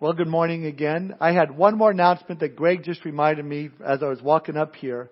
[0.00, 1.14] Well, good morning again.
[1.20, 4.74] I had one more announcement that Greg just reminded me as I was walking up
[4.74, 5.10] here.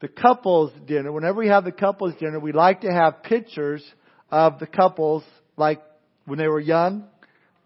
[0.00, 3.82] The couples dinner, whenever we have the couples dinner, we like to have pictures
[4.30, 5.24] of the couples
[5.56, 5.82] like
[6.26, 7.08] when they were young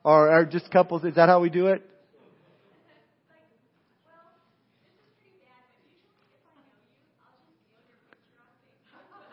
[0.05, 1.05] or, or just couples.
[1.05, 1.83] Is that how we do it?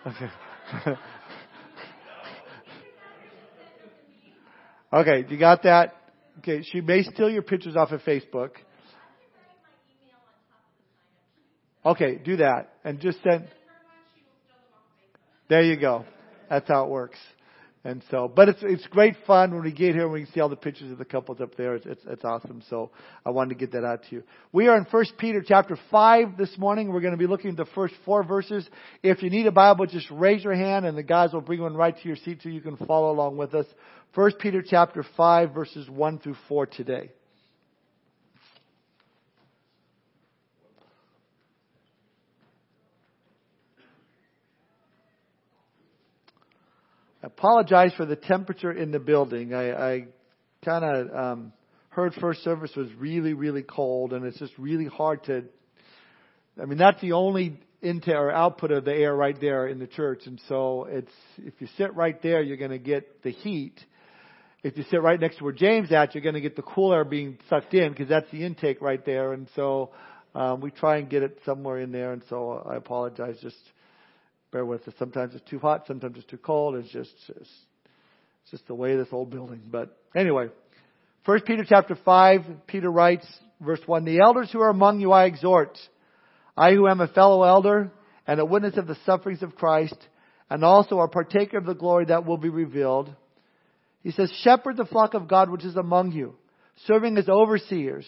[0.84, 0.98] Okay.
[5.22, 6.01] okay, you got that?
[6.42, 8.50] Okay, she may steal your pictures off of Facebook.
[11.86, 12.74] Okay, do that.
[12.84, 13.48] And just send.
[15.50, 16.04] There you go.
[16.50, 17.20] That's how it works.
[17.84, 20.40] And so, but it's it's great fun when we get here and we can see
[20.40, 21.74] all the pictures of the couples up there.
[21.74, 22.62] It's, it's it's awesome.
[22.70, 22.92] So
[23.26, 24.24] I wanted to get that out to you.
[24.52, 26.94] We are in First Peter chapter five this morning.
[26.94, 28.70] We're going to be looking at the first four verses.
[29.02, 31.76] If you need a Bible, just raise your hand and the guys will bring one
[31.76, 33.66] right to your seat so you can follow along with us.
[34.14, 37.10] First Peter chapter five verses one through four today.
[47.24, 49.54] Apologize for the temperature in the building.
[49.54, 50.06] I, I
[50.64, 51.54] kind of um,
[51.90, 55.44] heard first service was really, really cold, and it's just really hard to.
[56.62, 59.88] I mean, that's the only intake or output of the air right there in the
[59.88, 63.80] church, and so it's if you sit right there, you're going to get the heat.
[64.64, 66.94] If you sit right next to where James at, you're going to get the cool
[66.94, 69.92] air being sucked in because that's the intake right there, and so
[70.36, 72.14] um, we try and get it somewhere in there.
[72.14, 73.38] And so I apologize.
[73.42, 73.58] Just
[74.52, 74.94] bear with us.
[75.00, 76.76] Sometimes it's too hot, sometimes it's too cold.
[76.76, 77.50] It's just, it's
[78.50, 79.62] just the way this old building.
[79.70, 80.50] But anyway,
[81.26, 83.28] First Peter chapter 5, Peter writes,
[83.60, 85.78] verse 1, The elders who are among you I exhort,
[86.58, 87.92] I who am a fellow elder
[88.26, 89.96] and a witness of the sufferings of Christ,
[90.50, 93.14] and also a partaker of the glory that will be revealed.
[94.02, 96.36] He says, Shepherd the flock of God which is among you,
[96.88, 98.08] serving as overseers,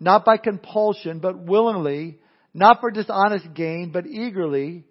[0.00, 2.18] not by compulsion, but willingly,
[2.54, 4.84] not for dishonest gain, but eagerly,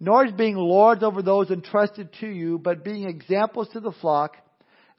[0.00, 4.36] nor as being lords over those entrusted to you, but being examples to the flock.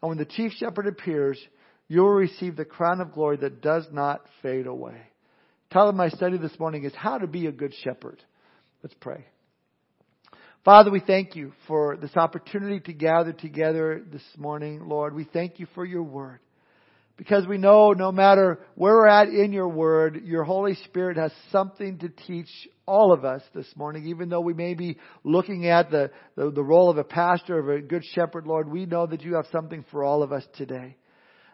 [0.01, 1.39] And when the chief shepherd appears,
[1.87, 5.01] you will receive the crown of glory that does not fade away.
[5.71, 8.21] Title of my study this morning is How to Be a Good Shepherd.
[8.83, 9.25] Let's pray.
[10.65, 15.15] Father, we thank you for this opportunity to gather together this morning, Lord.
[15.15, 16.39] We thank you for your word.
[17.19, 21.33] Because we know no matter where we're at in your word, your Holy Spirit has
[21.51, 22.47] something to teach
[22.85, 26.63] all of us this morning, even though we may be looking at the, the, the
[26.63, 29.83] role of a pastor, of a good shepherd, Lord, we know that you have something
[29.91, 30.95] for all of us today.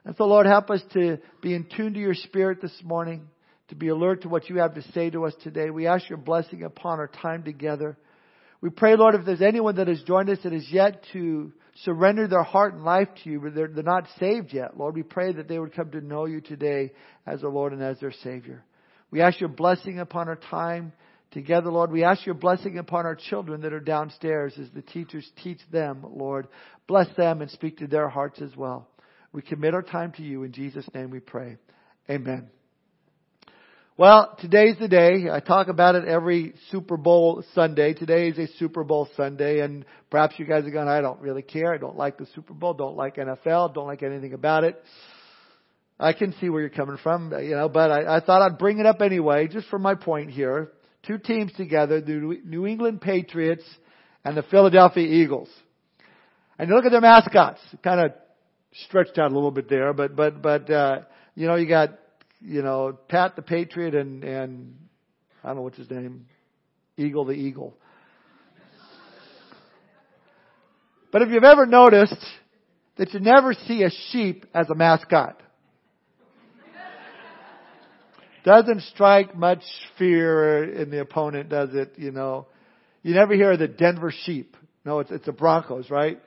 [0.05, 3.27] And so Lord, help us to be in tune to your spirit this morning,
[3.69, 5.71] to be alert to what you have to say to us today.
[5.71, 7.97] We ask your blessing upon our time together.
[8.65, 11.53] We pray, Lord, if there's anyone that has joined us that is yet to
[11.83, 15.03] surrender their heart and life to you, but they're, they're not saved yet, Lord, we
[15.03, 16.91] pray that they would come to know you today
[17.27, 18.65] as their Lord and as their Savior.
[19.11, 20.93] We ask your blessing upon our time
[21.29, 21.91] together, Lord.
[21.91, 26.03] We ask your blessing upon our children that are downstairs as the teachers teach them,
[26.03, 26.47] Lord.
[26.87, 28.87] Bless them and speak to their hearts as well.
[29.31, 30.41] We commit our time to you.
[30.41, 31.57] In Jesus' name we pray.
[32.09, 32.49] Amen.
[33.97, 35.29] Well, today's the day.
[35.31, 37.93] I talk about it every Super Bowl Sunday.
[37.93, 41.41] Today is a Super Bowl Sunday, and perhaps you guys are going, I don't really
[41.41, 41.73] care.
[41.73, 42.73] I don't like the Super Bowl.
[42.73, 43.73] Don't like NFL.
[43.73, 44.83] Don't like anything about it.
[45.97, 48.79] I can see where you're coming from, you know, but I, I thought I'd bring
[48.79, 50.73] it up anyway, just for my point here.
[51.07, 53.63] Two teams together, the New England Patriots
[54.25, 55.47] and the Philadelphia Eagles.
[56.59, 58.11] And you look at their mascots, kind of
[58.87, 60.99] stretched out a little bit there, but, but, but, uh,
[61.33, 61.91] you know, you got
[62.41, 64.75] you know, Pat the Patriot and, and
[65.43, 66.25] I don't know what's his name,
[66.97, 67.75] Eagle the Eagle.
[71.11, 72.25] But if you've ever noticed
[72.97, 75.41] that you never see a sheep as a mascot,
[78.43, 79.63] doesn't strike much
[79.97, 81.93] fear in the opponent, does it?
[81.97, 82.47] You know,
[83.01, 84.55] you never hear the Denver sheep.
[84.85, 86.21] No, it's it's the Broncos, right?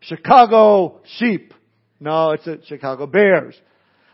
[0.00, 1.54] Chicago sheep.
[1.98, 3.54] No, it's the Chicago Bears.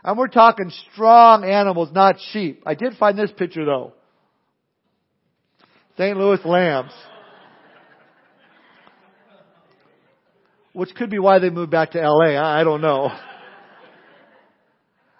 [0.04, 2.62] And we're talking strong animals, not sheep.
[2.66, 3.93] I did find this picture though.
[5.96, 6.16] St.
[6.16, 6.93] Louis lambs.
[10.72, 12.40] Which could be why they moved back to LA.
[12.43, 13.10] I don't know.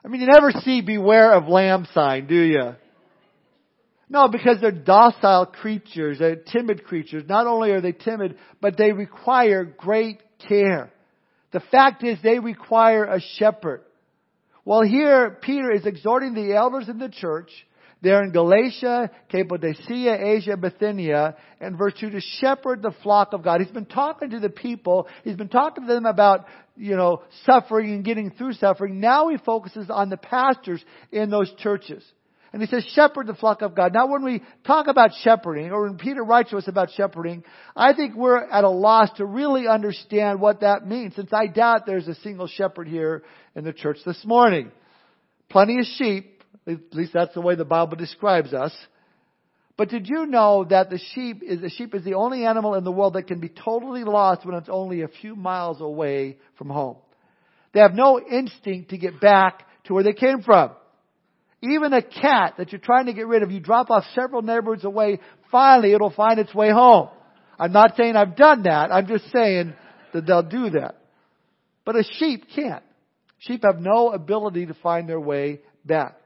[0.05, 2.75] I mean, you never see beware of lamb sign, do you?
[4.08, 7.25] No, because they're docile creatures, they're timid creatures.
[7.29, 10.90] Not only are they timid, but they require great care.
[11.52, 13.82] The fact is they require a shepherd.
[14.64, 17.50] Well, here Peter is exhorting the elders in the church
[18.03, 23.61] They're in Galatia, Cappadocia, Asia, Bithynia, and 2 to shepherd the flock of God.
[23.61, 25.06] He's been talking to the people.
[25.23, 28.99] He's been talking to them about, you know, suffering and getting through suffering.
[28.99, 32.03] Now he focuses on the pastors in those churches.
[32.52, 33.94] And he says, shepherd the flock of God.
[33.94, 37.44] Now when we talk about shepherding, or when Peter writes to us about shepherding,
[37.75, 41.87] I think we're at a loss to really understand what that means, since I doubt
[41.87, 43.22] there's a single shepherd here
[43.56, 44.70] in the church this morning.
[45.49, 48.72] Plenty of sheep, at least that's the way the Bible describes us.
[49.78, 52.84] But did you know that the sheep is, the sheep is the only animal in
[52.84, 56.69] the world that can be totally lost when it's only a few miles away from
[56.69, 56.98] home?
[57.72, 60.72] They have no instinct to get back to where they came from.
[61.62, 64.85] Even a cat that you're trying to get rid of, you drop off several neighborhoods
[64.85, 65.20] away,
[65.50, 67.09] finally it'll find its way home.
[67.59, 69.73] I'm not saying I've done that, I'm just saying
[70.12, 70.97] that they'll do that.
[71.85, 72.82] But a sheep can't.
[73.38, 76.17] Sheep have no ability to find their way back.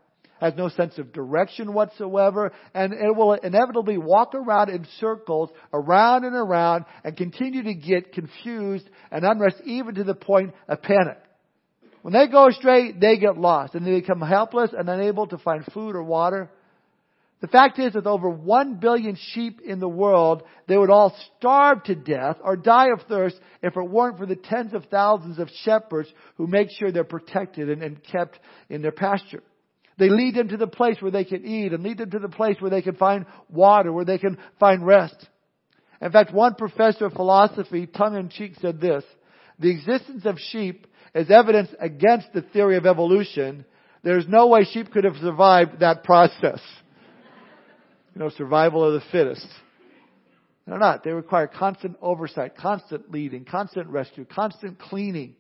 [0.41, 6.25] Has no sense of direction whatsoever, and it will inevitably walk around in circles, around
[6.25, 11.19] and around, and continue to get confused and unrest even to the point of panic.
[12.07, 15.65] When they go astray, they get lost and they become helpless and unable to find
[15.75, 16.49] food or water.
[17.41, 21.83] The fact is, with over one billion sheep in the world, they would all starve
[21.83, 25.51] to death or die of thirst if it weren't for the tens of thousands of
[25.65, 28.39] shepherds who make sure they're protected and, and kept
[28.71, 29.43] in their pasture.
[29.99, 32.29] They lead them to the place where they can eat and lead them to the
[32.29, 35.27] place where they can find water, where they can find rest.
[36.01, 39.03] In fact, one professor of philosophy, tongue in cheek, said this,
[39.59, 40.87] the existence of sheep
[41.17, 43.65] as evidence against the theory of evolution,
[44.03, 46.61] there's no way sheep could have survived that process.
[48.15, 49.47] You know, survival of the fittest.
[50.67, 51.05] They're not.
[51.05, 55.37] They require constant oversight, constant leading, constant rescue, constant cleaning.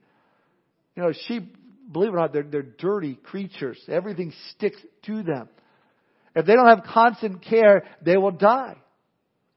[0.94, 1.54] You know, sheep,
[1.92, 3.78] believe it or not, they're, they're dirty creatures.
[3.86, 5.50] Everything sticks to them.
[6.34, 8.76] If they don't have constant care, they will die.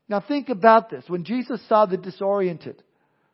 [0.09, 1.05] Now think about this.
[1.07, 2.83] When Jesus saw the disoriented,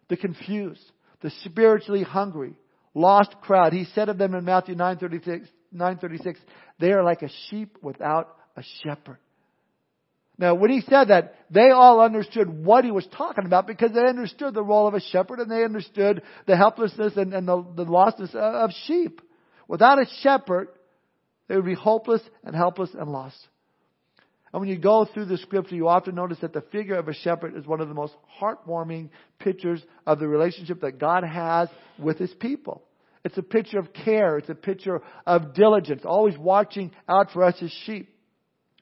[0.07, 0.83] the confused,
[1.21, 2.55] the spiritually hungry,
[2.95, 3.73] lost crowd.
[3.73, 6.37] He said of them in Matthew 9:36, 9:36,
[6.79, 9.19] they are like a sheep without a shepherd.
[10.37, 14.05] Now, when he said that, they all understood what he was talking about because they
[14.05, 17.85] understood the role of a shepherd and they understood the helplessness and, and the, the
[17.85, 19.21] lostness of sheep.
[19.67, 20.67] Without a shepherd,
[21.47, 23.37] they would be hopeless and helpless and lost.
[24.51, 27.13] And when you go through the scripture, you often notice that the figure of a
[27.13, 29.09] shepherd is one of the most heartwarming
[29.39, 31.69] pictures of the relationship that God has
[31.99, 32.81] with his people.
[33.25, 34.37] It's a picture of care.
[34.37, 38.07] It's a picture of diligence, always watching out for us as sheep.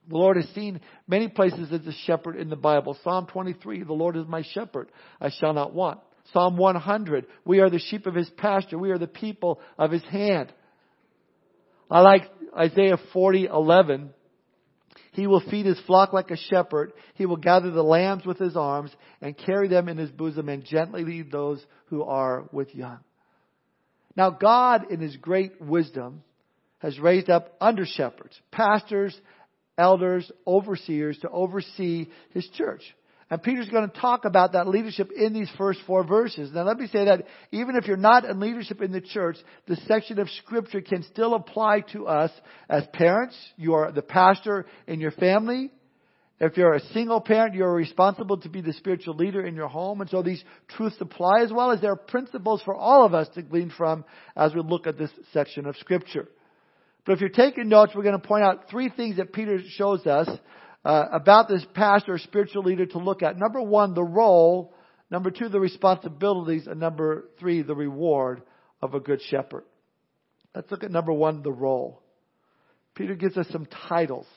[0.10, 2.98] The Lord is seen many places as a shepherd in the Bible.
[3.06, 4.92] Psalm 23, the Lord is my shepherd.
[5.22, 6.02] I shall not want.
[6.34, 8.78] Psalm 100, we are the sheep of his pasture.
[8.78, 10.52] We are the people of his hand.
[11.90, 12.24] I like
[12.58, 14.10] Isaiah 40, 11.
[15.14, 16.92] He will feed his flock like a shepherd.
[17.14, 18.92] He will gather the lambs with his arms
[19.22, 23.00] and carry them in his bosom and gently lead those who are with young.
[24.16, 26.24] Now God, in his great wisdom,
[26.80, 29.18] has raised up under shepherds, pastors,
[29.78, 32.82] elders, overseers to oversee his church.
[33.30, 36.52] And Peter's going to talk about that leadership in these first four verses.
[36.54, 39.78] Now let me say that even if you're not in leadership in the church, the
[39.88, 42.30] section of scripture can still apply to us
[42.70, 43.36] as parents.
[43.56, 45.72] You are the pastor in your family.
[46.40, 50.02] If you're a single parent, you're responsible to be the spiritual leader in your home.
[50.02, 53.30] And so these truths apply as well as there are principles for all of us
[53.36, 54.04] to glean from
[54.36, 56.28] as we look at this section of scripture.
[57.06, 60.06] But if you're taking notes, we're going to point out three things that Peter shows
[60.08, 60.30] us
[60.84, 63.38] uh, about this pastor or spiritual leader to look at.
[63.38, 64.74] Number one, the role.
[65.12, 66.68] Number two, the responsibilities.
[66.68, 68.42] And number three, the reward
[68.82, 69.64] of a good shepherd.
[70.56, 72.02] Let's look at number one, the role.
[72.96, 74.28] Peter gives us some titles,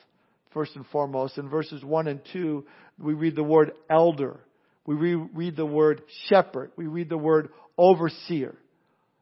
[0.56, 1.36] first and foremost.
[1.36, 2.64] In verses one and two,
[2.98, 4.40] we read the word elder.
[4.86, 6.70] We read the word shepherd.
[6.76, 8.56] We read the word overseer.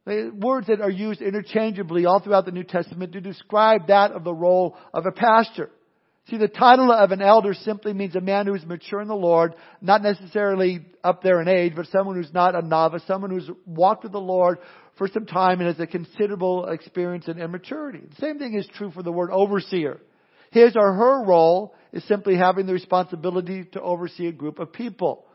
[0.07, 4.33] Words that are used interchangeably all throughout the New Testament to describe that of the
[4.33, 5.71] role of a pastor.
[6.31, 9.17] See, the title of an elder simply means a man who is mature in the
[9.17, 13.51] Lord, not necessarily up there in age, but someone who's not a novice, someone who's
[13.67, 14.59] walked with the Lord
[14.99, 18.03] for some time and has a considerable experience and maturity.
[18.09, 19.99] The same thing is true for the word overseer.
[20.55, 25.27] His or her role is simply having the responsibility to oversee a group of people.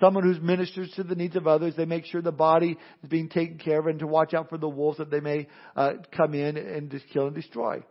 [0.00, 1.74] Someone who ministers to the needs of others.
[1.76, 4.56] They make sure the body is being taken care of and to watch out for
[4.56, 7.82] the wolves that they may uh, come in and just kill and destroy.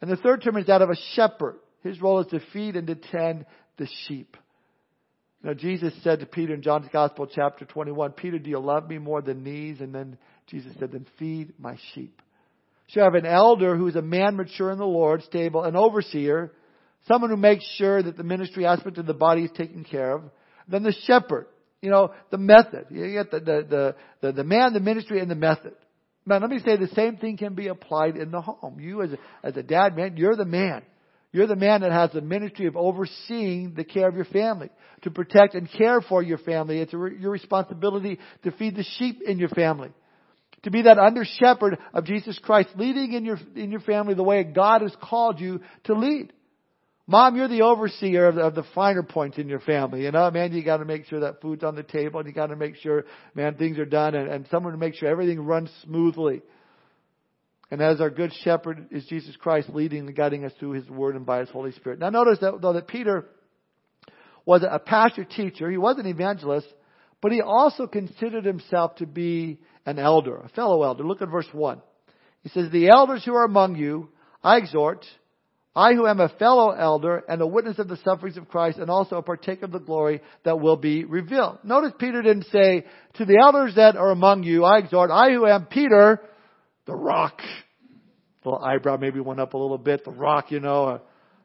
[0.00, 1.60] And the third term is that of a shepherd.
[1.84, 3.46] His role is to feed and to tend
[3.76, 4.36] the sheep.
[5.44, 8.98] Now, Jesus said to Peter in John's Gospel, chapter 21, Peter, do you love me
[8.98, 9.80] more than these?
[9.80, 12.20] And then Jesus said, then feed my sheep.
[12.90, 16.52] You have an elder who is a man mature in the Lord, stable, an overseer
[17.08, 20.22] someone who makes sure that the ministry aspect of the body is taken care of.
[20.68, 21.46] Then the shepherd,
[21.80, 22.86] you know, the method.
[22.90, 25.74] You get the, the, the, the, the man, the ministry, and the method.
[26.26, 28.78] Now, let me say the same thing can be applied in the home.
[28.78, 30.82] You as a, as a dad, man, you're the man.
[31.32, 34.70] You're the man that has the ministry of overseeing the care of your family,
[35.02, 36.80] to protect and care for your family.
[36.80, 39.90] It's your responsibility to feed the sheep in your family.
[40.64, 44.24] To be that under shepherd of Jesus Christ, leading in your, in your family the
[44.24, 46.32] way God has called you to lead.
[47.06, 50.02] Mom, you're the overseer of the, of the finer points in your family.
[50.02, 52.54] You know, man, you gotta make sure that food's on the table and you gotta
[52.54, 56.42] make sure, man, things are done and, and someone to make sure everything runs smoothly.
[57.70, 61.16] And as our good shepherd is Jesus Christ leading and guiding us through his word
[61.16, 61.98] and by his Holy Spirit.
[61.98, 63.26] Now notice that, though that Peter
[64.44, 66.66] was a pastor teacher, he was an evangelist,
[67.22, 71.02] but he also considered himself to be an elder, a fellow elder.
[71.02, 71.80] Look at verse 1.
[72.42, 74.10] He says, The elders who are among you,
[74.42, 75.06] I exhort,
[75.74, 78.90] I who am a fellow elder and a witness of the sufferings of Christ and
[78.90, 81.58] also a partaker of the glory that will be revealed.
[81.64, 85.46] Notice Peter didn't say, To the elders that are among you, I exhort, I who
[85.46, 86.20] am Peter,
[86.84, 87.40] the rock.
[88.44, 90.04] Little eyebrow maybe went up a little bit.
[90.04, 90.84] The rock, you know.
[90.84, 90.98] Uh,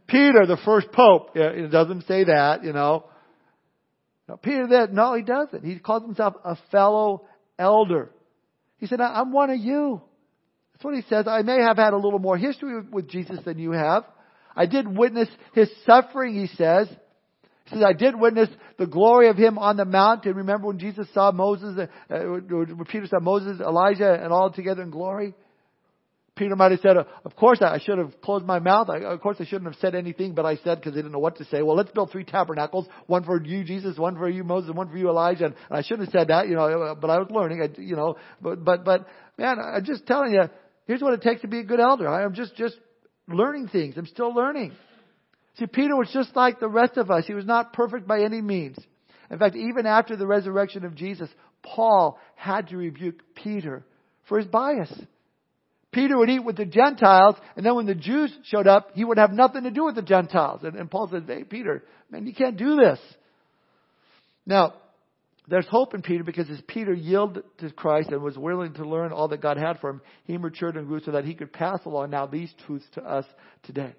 [0.07, 1.31] Peter, the first pope.
[1.35, 3.05] It doesn't say that, you know.
[4.27, 5.63] No, Peter that, no, he doesn't.
[5.63, 7.25] He calls himself a fellow
[7.57, 8.09] elder.
[8.77, 10.01] He said, I'm one of you.
[10.74, 11.27] That's what he says.
[11.27, 14.03] I may have had a little more history with Jesus than you have.
[14.56, 16.88] I did witness his suffering, he says.
[17.65, 20.36] He says, I did witness the glory of him on the mountain.
[20.36, 24.89] Remember when Jesus saw Moses, uh, when Peter saw Moses, Elijah, and all together in
[24.89, 25.34] glory?
[26.35, 28.89] Peter might have said, of course I should have closed my mouth.
[28.89, 31.37] of course I shouldn't have said anything, but I said because I didn't know what
[31.37, 31.61] to say.
[31.61, 32.87] Well, let's build three tabernacles.
[33.05, 35.45] One for you, Jesus, one for you, Moses, and one for you, Elijah.
[35.45, 38.15] And I shouldn't have said that, you know, but I was learning, I, you know,
[38.41, 40.49] but, but, but, man, I'm just telling you,
[40.87, 42.07] here's what it takes to be a good elder.
[42.07, 42.77] I'm just, just
[43.27, 43.95] learning things.
[43.95, 44.73] I'm still learning.
[45.59, 47.25] See, Peter was just like the rest of us.
[47.27, 48.77] He was not perfect by any means.
[49.29, 51.29] In fact, even after the resurrection of Jesus,
[51.61, 53.85] Paul had to rebuke Peter
[54.27, 54.91] for his bias.
[55.93, 59.17] Peter would eat with the Gentiles, and then when the Jews showed up, he would
[59.17, 60.62] have nothing to do with the Gentiles.
[60.63, 63.00] And, and Paul says, hey, Peter, man, you can't do this.
[64.45, 64.73] Now,
[65.47, 69.12] there's hope in Peter because as Peter yielded to Christ and was willing to learn
[69.12, 71.79] all that God had for him, he matured and grew so that he could pass
[71.85, 73.25] along now these truths to us
[73.63, 73.93] today.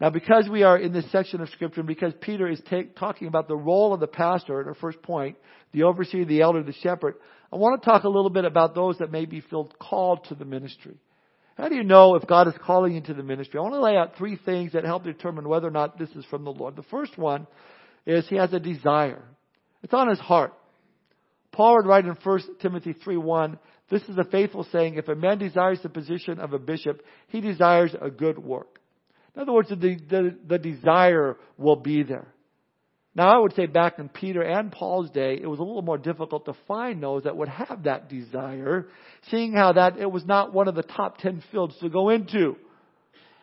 [0.00, 3.28] Now, because we are in this section of Scripture, and because Peter is take, talking
[3.28, 5.36] about the role of the pastor at our first point,
[5.72, 7.14] the overseer, the elder, the shepherd,
[7.54, 10.34] I want to talk a little bit about those that may be feel called to
[10.34, 10.96] the ministry.
[11.56, 13.60] How do you know if God is calling you to the ministry?
[13.60, 16.24] I want to lay out three things that help determine whether or not this is
[16.24, 16.74] from the Lord.
[16.74, 17.46] The first one
[18.06, 19.22] is he has a desire.
[19.84, 20.52] It's on his heart.
[21.52, 23.56] Paul would write in 1 Timothy 3:1,
[23.88, 27.40] this is a faithful saying, if a man desires the position of a bishop, he
[27.40, 28.80] desires a good work.
[29.36, 32.33] In other words, the, the, the desire will be there.
[33.16, 35.98] Now, I would say back in Peter and Paul's day, it was a little more
[35.98, 38.88] difficult to find those that would have that desire,
[39.30, 42.56] seeing how that it was not one of the top ten fields to go into.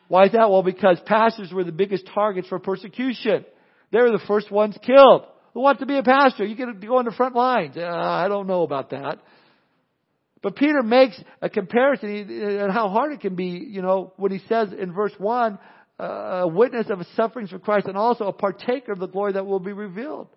[0.10, 0.50] Why is that?
[0.50, 3.46] Well, because pastors were the biggest targets for persecution.
[3.92, 5.24] They were the first ones killed.
[5.54, 6.46] Who wants to be a pastor?
[6.46, 7.78] You get to go on the front lines.
[7.78, 9.20] Uh, I don't know about that.
[10.42, 14.40] But Peter makes a comparison and how hard it can be, you know, when he
[14.50, 15.60] says in verse 1,
[16.02, 19.60] a witness of sufferings for Christ and also a partaker of the glory that will
[19.60, 20.28] be revealed.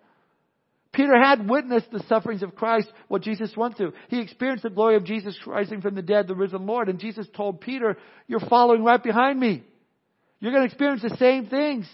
[0.93, 3.93] Peter had witnessed the sufferings of Christ, what Jesus went through.
[4.07, 6.87] He experienced the glory of Jesus rising from the dead, the risen Lord.
[6.87, 9.63] And Jesus told Peter, you're following right behind me.
[10.39, 11.85] You're going to experience the same things.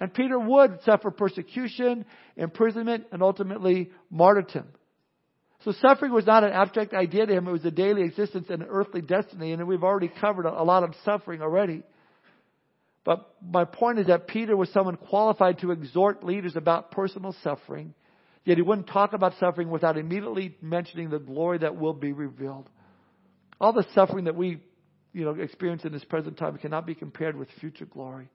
[0.00, 4.66] And Peter would suffer persecution, imprisonment, and ultimately martyrdom.
[5.64, 7.46] So suffering was not an abstract idea to him.
[7.46, 9.52] It was a daily existence and an earthly destiny.
[9.52, 11.82] And we've already covered a lot of suffering already.
[13.04, 17.94] But my point is that Peter was someone qualified to exhort leaders about personal suffering,
[18.44, 22.68] yet he wouldn't talk about suffering without immediately mentioning the glory that will be revealed.
[23.60, 24.60] All the suffering that we,
[25.12, 28.28] you know, experience in this present time cannot be compared with future glory.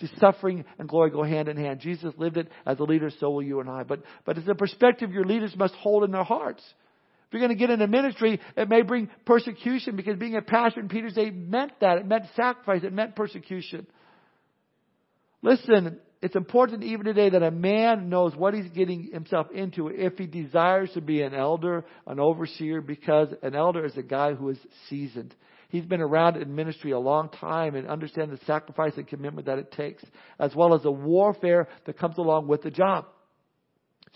[0.00, 1.80] See, suffering and glory go hand in hand.
[1.80, 3.82] Jesus lived it as a leader, so will you and I.
[3.82, 6.62] But, but it's a perspective your leaders must hold in their hearts.
[7.26, 10.80] If you're going to get into ministry, it may bring persecution because being a pastor
[10.80, 11.98] in Peter's day meant that.
[11.98, 12.84] It meant sacrifice.
[12.84, 13.86] It meant persecution.
[15.42, 20.18] Listen, it's important even today that a man knows what he's getting himself into if
[20.18, 24.48] he desires to be an elder, an overseer, because an elder is a guy who
[24.50, 25.34] is seasoned.
[25.68, 29.58] He's been around in ministry a long time and understands the sacrifice and commitment that
[29.58, 30.02] it takes,
[30.40, 33.06] as well as the warfare that comes along with the job.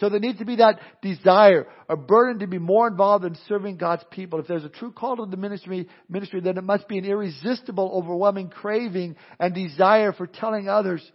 [0.02, 3.76] So there needs to be that desire, a burden to be more involved in serving
[3.76, 4.40] God's people.
[4.40, 7.88] If there's a true call to the ministry, ministry, then it must be an irresistible,
[7.94, 11.09] overwhelming craving and desire for telling others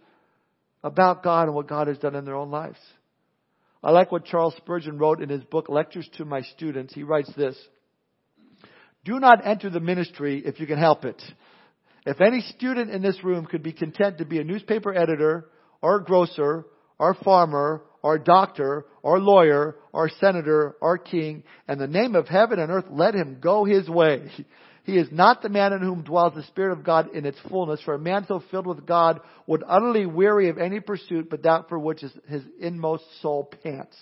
[0.82, 2.78] about God and what God has done in their own lives.
[3.84, 6.94] I like what Charles Spurgeon wrote in his book, Lectures to My Students.
[6.94, 7.58] He writes this.
[9.04, 11.22] Do not enter the ministry if you can help it.
[12.06, 15.44] If any student in this room could be content to be a newspaper editor,
[15.82, 16.64] or a grocer,
[16.98, 22.28] or a farmer, a doctor, our lawyer, our senator, our king, and the name of
[22.28, 24.30] heaven and earth, let him go his way.
[24.84, 27.80] He is not the man in whom dwells the Spirit of God in its fullness,
[27.84, 31.68] for a man so filled with God would utterly weary of any pursuit but that
[31.68, 33.96] for which his inmost soul pants.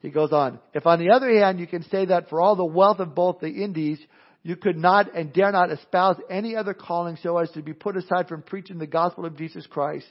[0.00, 2.64] He goes on, if on the other hand you can say that for all the
[2.64, 3.98] wealth of both the Indies,
[4.42, 7.96] you could not and dare not espouse any other calling so as to be put
[7.96, 10.06] aside from preaching the gospel of Jesus Christ,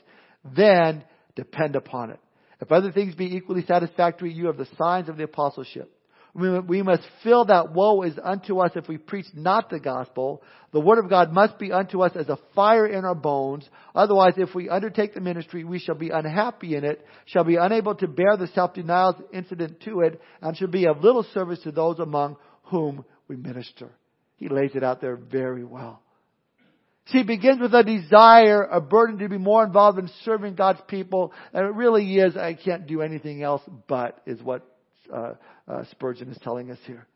[0.54, 1.02] then
[1.34, 2.20] depend upon it.
[2.60, 5.92] If other things be equally satisfactory, you have the signs of the apostleship.
[6.34, 10.42] We must feel that woe is unto us if we preach not the gospel.
[10.70, 13.66] The word of God must be unto us as a fire in our bones.
[13.94, 17.94] Otherwise, if we undertake the ministry, we shall be unhappy in it, shall be unable
[17.94, 21.98] to bear the self-denials incident to it, and shall be of little service to those
[22.00, 23.90] among whom we minister.
[24.36, 26.02] He lays it out there very well.
[27.08, 30.80] See, it begins with a desire, a burden to be more involved in serving God's
[30.88, 34.62] people, and it really is, I can't do anything else but, is what
[35.12, 35.34] uh,
[35.68, 37.06] uh, Spurgeon is telling us here.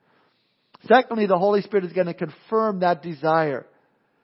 [0.86, 3.66] Secondly, the Holy Spirit is going to confirm that desire.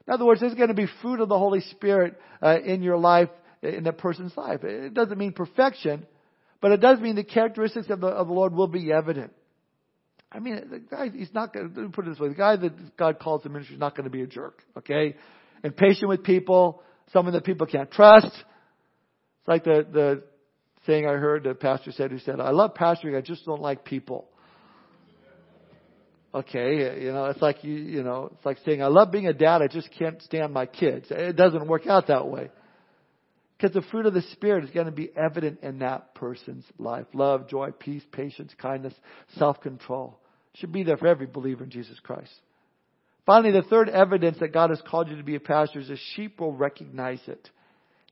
[0.06, 2.96] In other words, there's going to be fruit of the Holy Spirit uh, in your
[2.96, 3.28] life,
[3.60, 4.62] in a person's life.
[4.62, 6.06] It doesn't mean perfection,
[6.60, 9.32] but it does mean the characteristics of the, of the Lord will be evident.
[10.30, 12.96] I mean, the guy, he's not going to, put it this way, the guy that
[12.96, 15.16] God calls to ministry is not going to be a jerk, okay?
[15.62, 16.82] And patient with people,
[17.12, 18.26] someone that people can't trust.
[18.26, 20.22] It's like the, the
[20.86, 23.84] thing I heard the pastor said who said, I love pastoring, I just don't like
[23.84, 24.28] people.
[26.34, 29.32] Okay, you know, it's like you, you know, it's like saying, I love being a
[29.32, 31.06] dad, I just can't stand my kids.
[31.10, 32.50] It doesn't work out that way.
[33.56, 37.06] Because the fruit of the Spirit is going to be evident in that person's life.
[37.14, 38.92] Love, joy, peace, patience, kindness,
[39.38, 40.18] self-control.
[40.56, 42.32] Should be there for every believer in Jesus Christ.
[43.26, 45.96] Finally, the third evidence that God has called you to be a pastor is a
[46.14, 47.50] sheep will recognize it.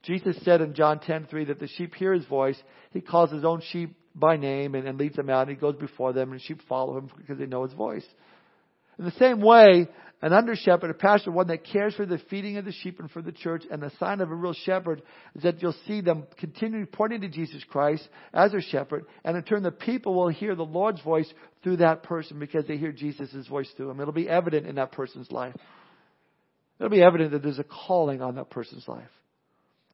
[0.03, 2.61] Jesus said in John 10:3 that the sheep hear his voice.
[2.93, 5.49] He calls his own sheep by name and, and leads them out.
[5.49, 8.05] And he goes before them, and sheep follow him because they know his voice.
[8.99, 9.89] In the same way,
[10.25, 13.11] an under shepherd, a pastor, one that cares for the feeding of the sheep and
[13.11, 15.03] for the church, and the sign of a real shepherd
[15.35, 19.43] is that you'll see them continually pointing to Jesus Christ as their shepherd, and in
[19.43, 21.31] turn the people will hear the Lord's voice
[21.63, 24.01] through that person because they hear Jesus' voice through him.
[24.01, 25.55] It'll be evident in that person's life.
[26.81, 29.11] It'll be evident that there's a calling on that person's life.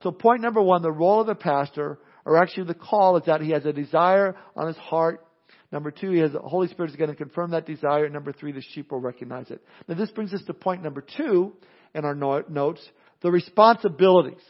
[0.04, 3.40] So point number one, the role of the pastor, or actually the call is that
[3.40, 5.26] he has a desire on his heart.
[5.72, 8.08] Number two, he has the Holy Spirit is going to confirm that desire.
[8.08, 9.62] Number three, the sheep will recognize it.
[9.86, 11.52] Now this brings us to point number two
[11.94, 12.80] in our notes,
[13.22, 14.42] the responsibilities.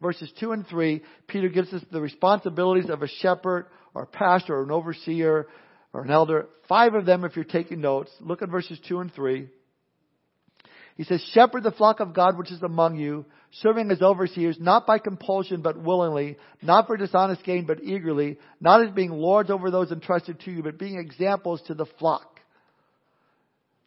[0.00, 4.56] Verses two and three, Peter gives us the responsibilities of a shepherd or a pastor
[4.56, 5.46] or an overseer
[5.92, 6.48] or an elder.
[6.68, 8.10] Five of them if you're taking notes.
[8.20, 9.48] Look at verses two and three.
[10.96, 13.26] He says, shepherd the flock of God which is among you,
[13.62, 18.84] serving as overseers, not by compulsion but willingly, not for dishonest gain but eagerly, not
[18.84, 22.38] as being lords over those entrusted to you, but being examples to the flock.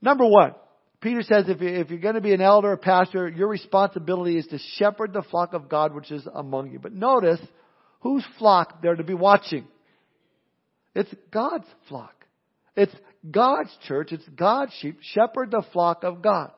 [0.02, 0.54] Number one,
[1.00, 4.60] Peter says if you're going to be an elder or pastor, your responsibility is to
[4.76, 6.80] shepherd the flock of God which is among you.
[6.80, 7.40] But notice,
[8.02, 9.66] whose flock they're to be watching?
[10.94, 12.14] It's God's flock.
[12.76, 12.94] It's
[13.30, 14.12] God's church.
[14.12, 14.98] It's God's sheep.
[15.02, 16.52] Shepherd the flock of God.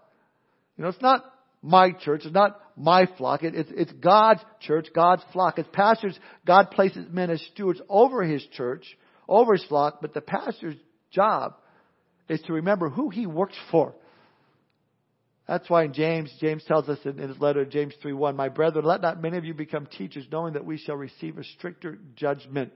[0.80, 1.26] You know, it's not
[1.62, 2.22] my church.
[2.24, 3.44] It's not my flock.
[3.44, 5.60] It, it's, it's God's church, God's flock.
[5.60, 8.86] As pastors, God places men as stewards over his church,
[9.28, 10.78] over his flock, but the pastor's
[11.12, 11.56] job
[12.30, 13.94] is to remember who he works for.
[15.50, 19.02] That's why in James, James tells us in, his letter, James 3.1, My brethren, let
[19.02, 22.72] not many of you become teachers, knowing that we shall receive a stricter judgment.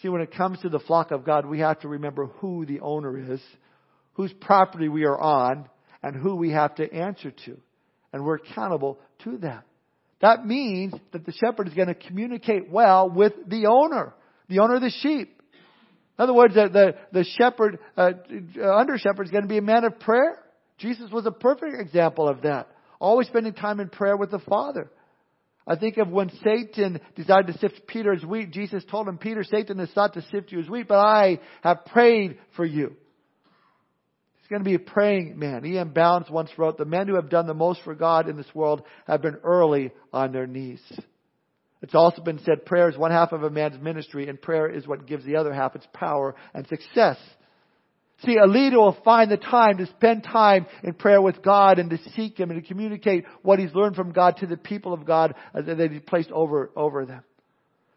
[0.00, 2.80] See, when it comes to the flock of God, we have to remember who the
[2.80, 3.42] owner is,
[4.14, 5.68] whose property we are on,
[6.02, 7.56] and who we have to answer to.
[8.12, 9.64] And we're accountable to that.
[10.20, 14.14] That means that the shepherd is going to communicate well with the owner,
[14.48, 15.40] the owner of the sheep.
[16.18, 18.12] In other words, the, the, the shepherd, uh,
[18.60, 20.38] uh under shepherd is going to be a man of prayer.
[20.78, 22.68] Jesus was a perfect example of that.
[23.00, 24.90] Always spending time in prayer with the Father.
[25.66, 29.44] I think of when Satan decided to sift Peter as wheat, Jesus told him, Peter,
[29.44, 32.96] Satan has sought to sift you as wheat, but I have prayed for you
[34.52, 35.64] going to be a praying man.
[35.64, 35.90] E.M.
[35.90, 38.82] Bounds once wrote, the men who have done the most for God in this world
[39.06, 40.80] have been early on their knees.
[41.80, 44.86] It's also been said prayer is one half of a man's ministry and prayer is
[44.86, 47.16] what gives the other half its power and success.
[48.24, 51.90] See, a leader will find the time to spend time in prayer with God and
[51.90, 55.04] to seek Him and to communicate what he's learned from God to the people of
[55.04, 57.24] God that He's placed over, over them.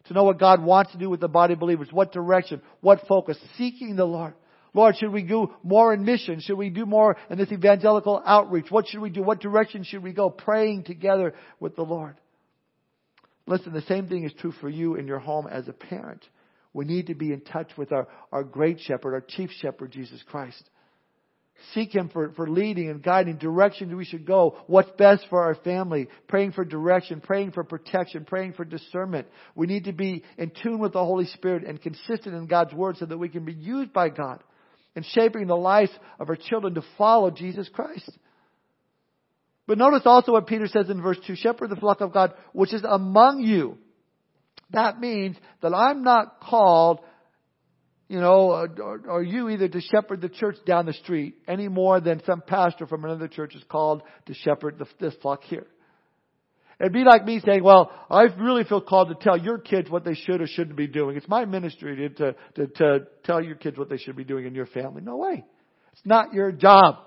[0.08, 3.06] To know what God wants to do with the body of believers, what direction, what
[3.08, 4.34] focus, seeking the Lord.
[4.76, 6.42] Lord, should we do more in mission?
[6.42, 8.70] Should we do more in this evangelical outreach?
[8.70, 9.24] What should we do?
[9.24, 10.30] What direction should we go?
[10.30, 12.18] Praying together with the Lord.
[13.48, 16.26] Listen, the same thing is true for you in your home as a parent.
[16.74, 20.22] We need to be in touch with our, our great shepherd, our chief shepherd, Jesus
[20.30, 20.70] Christ.
[21.74, 25.56] Seek Him for, for leading and guiding, direction we should go, what's best for our
[25.56, 29.28] family, praying for direction, praying for protection, praying for discernment.
[29.56, 32.98] We need to be in tune with the Holy Spirit and consistent in God's Word
[32.98, 34.44] so that we can be used by God
[34.96, 38.10] in shaping the lives of our children to follow Jesus Christ.
[39.68, 42.74] But notice also what Peter says in verse 2, shepherd the flock of God, which
[42.74, 43.78] is among you.
[44.72, 47.00] That means that I'm not called,
[48.08, 52.00] you know, or, or you either to shepherd the church down the street any more
[52.00, 55.68] than some pastor from another church is called to shepherd the, this flock here.
[56.80, 60.04] It'd be like me saying, well, I really feel called to tell your kids what
[60.04, 61.16] they should or shouldn't be doing.
[61.16, 64.46] It's my ministry to, to, to, to tell your kids what they should be doing
[64.46, 65.02] in your family.
[65.02, 65.46] No way.
[65.94, 66.98] It's not your job.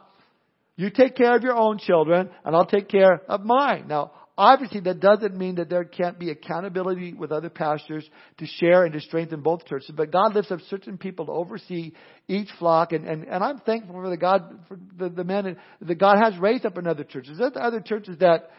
[0.76, 3.86] You take care of your own children and I'll take care of mine.
[3.88, 8.84] Now, obviously that doesn't mean that there can't be accountability with other pastors to share
[8.84, 11.92] and to strengthen both churches, but God lifts up certain people to oversee
[12.28, 15.98] each flock and, and, and I'm thankful for the God, for the, the men that
[15.98, 17.38] God has raised up in other churches.
[17.38, 18.50] There's other churches that,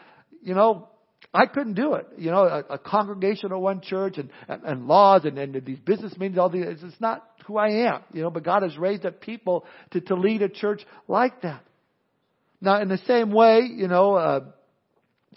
[0.43, 0.89] you know,
[1.33, 2.07] I couldn't do it.
[2.17, 5.79] You know, a, a congregation of one church and, and, and laws and, and these
[5.79, 8.01] business meetings, all these, it's, it's not who I am.
[8.13, 11.63] You know, but God has raised up people to, to lead a church like that.
[12.61, 14.39] Now, in the same way, you know, uh,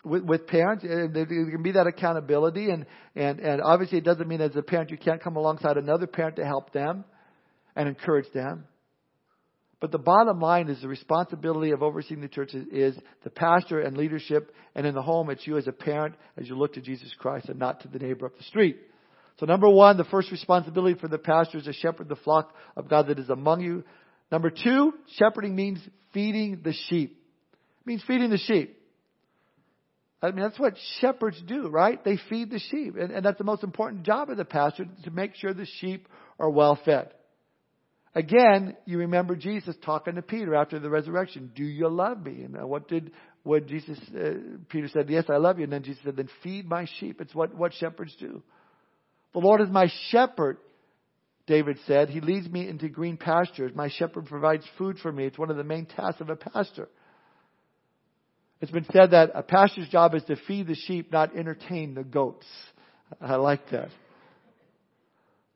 [0.05, 4.27] with, with parents, uh, there can be that accountability, and, and, and obviously it doesn't
[4.27, 7.05] mean as a parent you can't come alongside another parent to help them
[7.77, 8.65] and encourage them.
[9.83, 13.97] But the bottom line is the responsibility of overseeing the church is, the pastor and
[13.97, 17.13] leadership, and in the home, it's you as a parent as you look to Jesus
[17.19, 18.77] Christ and not to the neighbor up the street.
[19.41, 22.89] So number one, the first responsibility for the pastor is to shepherd the flock of
[22.89, 23.83] God that is among you.
[24.31, 25.81] Number two, shepherding means
[26.15, 27.21] feeding the sheep.
[27.81, 28.79] It means feeding the sheep.
[30.23, 32.03] I mean, that's what shepherds do, right?
[32.05, 32.95] They feed the sheep.
[32.97, 36.07] And, and that's the most important job of the pastor, to make sure the sheep
[36.39, 37.15] are well fed.
[38.15, 41.51] Again, you remember Jesus talking to Peter after the resurrection.
[41.55, 42.43] Do you love me?
[42.43, 44.35] And uh, what did what Jesus uh,
[44.69, 45.09] Peter said?
[45.09, 45.65] Yes, I love you.
[45.65, 47.21] And then Jesus said, then feed my sheep.
[47.21, 48.43] It's what what shepherds do.
[49.33, 50.59] The Lord is my shepherd.
[51.47, 53.73] David said, He leads me into green pastures.
[53.75, 55.25] My shepherd provides food for me.
[55.25, 56.89] It's one of the main tasks of a pastor.
[58.61, 62.05] It's been said that a pastor's job is to feed the sheep, not entertain the
[62.05, 62.47] goats.
[63.21, 63.89] I like that.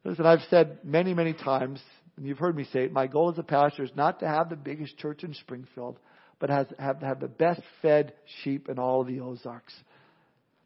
[0.04, 1.80] Listen, I've said many, many times
[2.16, 4.48] and you've heard me say it, my goal as a pastor is not to have
[4.48, 5.98] the biggest church in Springfield,
[6.38, 9.74] but has, have to have the best fed sheep in all of the Ozarks.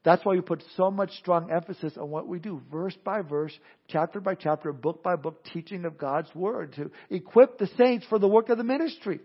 [0.03, 3.53] That's why we put so much strong emphasis on what we do, verse by verse,
[3.89, 8.19] chapter by chapter, book by book, teaching of God's Word to equip the saints for
[8.19, 9.21] the work of the ministry.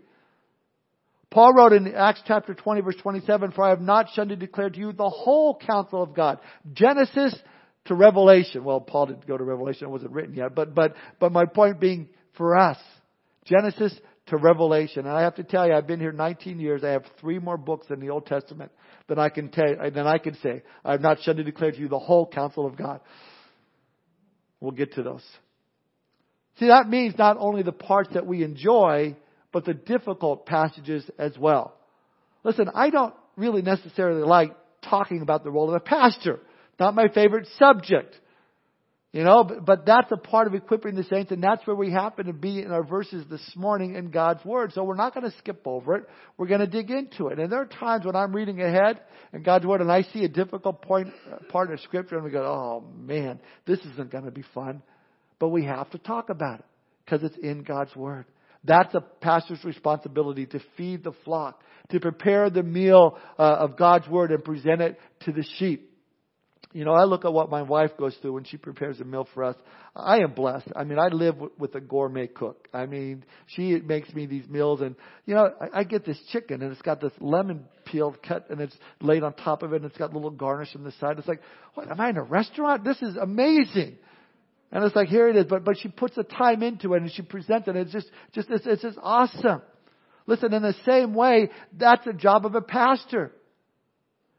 [1.30, 4.70] Paul wrote in Acts chapter 20 verse 27, For I have not shunned to declare
[4.70, 6.38] to you the whole counsel of God.
[6.72, 7.34] Genesis
[7.86, 8.64] to Revelation.
[8.64, 11.80] Well, Paul didn't go to Revelation, it wasn't written yet, but, but, but my point
[11.80, 12.78] being for us,
[13.44, 13.94] Genesis
[14.26, 15.06] to Revelation.
[15.06, 16.82] And I have to tell you, I've been here 19 years.
[16.84, 18.72] I have three more books in the Old Testament
[19.08, 20.62] than I can tell, than I can say.
[20.84, 23.00] I have not shunned to declare to you the whole counsel of God.
[24.60, 25.24] We'll get to those.
[26.58, 29.16] See, that means not only the parts that we enjoy,
[29.52, 31.74] but the difficult passages as well.
[32.42, 34.56] Listen, I don't really necessarily like
[34.88, 36.40] talking about the role of a pastor.
[36.78, 38.14] Not my favorite subject.
[39.12, 41.90] You know, but, but, that's a part of equipping the saints, and that's where we
[41.90, 44.74] happen to be in our verses this morning in God's Word.
[44.74, 46.04] So we're not going to skip over it.
[46.36, 47.38] We're going to dig into it.
[47.38, 49.00] And there are times when I'm reading ahead
[49.32, 52.30] in God's Word and I see a difficult point, uh, part of Scripture and we
[52.30, 54.82] go, oh man, this isn't going to be fun.
[55.38, 56.66] But we have to talk about it
[57.04, 58.26] because it's in God's Word.
[58.64, 64.08] That's a pastor's responsibility to feed the flock, to prepare the meal uh, of God's
[64.08, 65.95] Word and present it to the sheep.
[66.76, 69.26] You know, I look at what my wife goes through when she prepares a meal
[69.32, 69.56] for us.
[69.94, 70.68] I am blessed.
[70.76, 72.68] I mean, I live with a gourmet cook.
[72.70, 76.60] I mean, she makes me these meals and, you know, I, I get this chicken
[76.60, 79.86] and it's got this lemon peel cut and it's laid on top of it and
[79.86, 81.18] it's got little garnish on the side.
[81.18, 81.40] It's like,
[81.72, 82.84] what, am I in a restaurant?
[82.84, 83.96] This is amazing.
[84.70, 85.46] And it's like, here it is.
[85.48, 87.70] But, but she puts the time into it and she presents it.
[87.70, 89.62] And it's just, just, it's, it's just awesome.
[90.26, 93.32] Listen, in the same way, that's the job of a pastor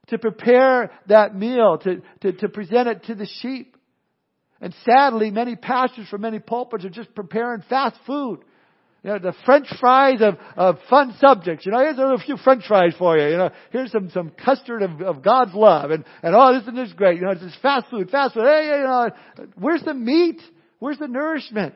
[0.08, 3.76] to prepare that meal, to, to, to present it to the sheep.
[4.60, 8.40] And sadly, many pastors from many pulpits are just preparing fast food.
[9.04, 11.66] You know, the French fries of, of fun subjects.
[11.66, 13.28] You know, here's a few French fries for you.
[13.28, 15.92] You know, here's some, some custard of, of God's love.
[15.92, 17.18] And, and oh, isn't this great?
[17.18, 18.46] You know, it's just fast food, fast food.
[18.46, 19.10] Hey, you know,
[19.56, 20.42] where's the meat?
[20.80, 21.76] Where's the nourishment?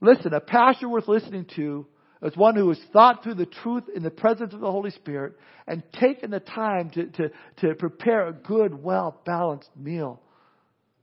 [0.00, 1.86] Listen, a pastor worth listening to
[2.22, 5.34] is one who has thought through the truth in the presence of the Holy Spirit
[5.66, 10.20] and taken the time to, to, to prepare a good, well balanced meal.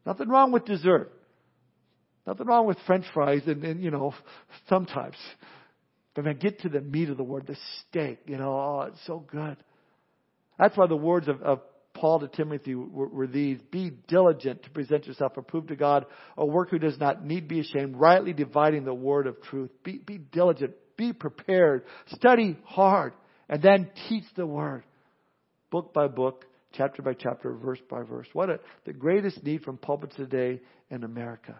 [0.06, 1.12] Nothing wrong with dessert.
[2.26, 4.14] Nothing wrong with french fries and, and you know,
[4.70, 5.16] sometimes.
[6.16, 7.58] But man, get to the meat of the word, the
[7.90, 9.58] steak, you know, oh, it's so good.
[10.58, 11.60] That's why the words of, of
[11.94, 16.06] Paul to Timothy were, these Be diligent to present yourself approved to God,
[16.38, 19.72] a work who does not need be ashamed, rightly dividing the word of truth.
[19.84, 23.14] Be, be diligent, be prepared, study hard,
[23.48, 24.84] and then teach the word.
[25.72, 28.28] Book by book, chapter by chapter, verse by verse.
[28.34, 31.60] What a, the greatest need from pulpits today in America.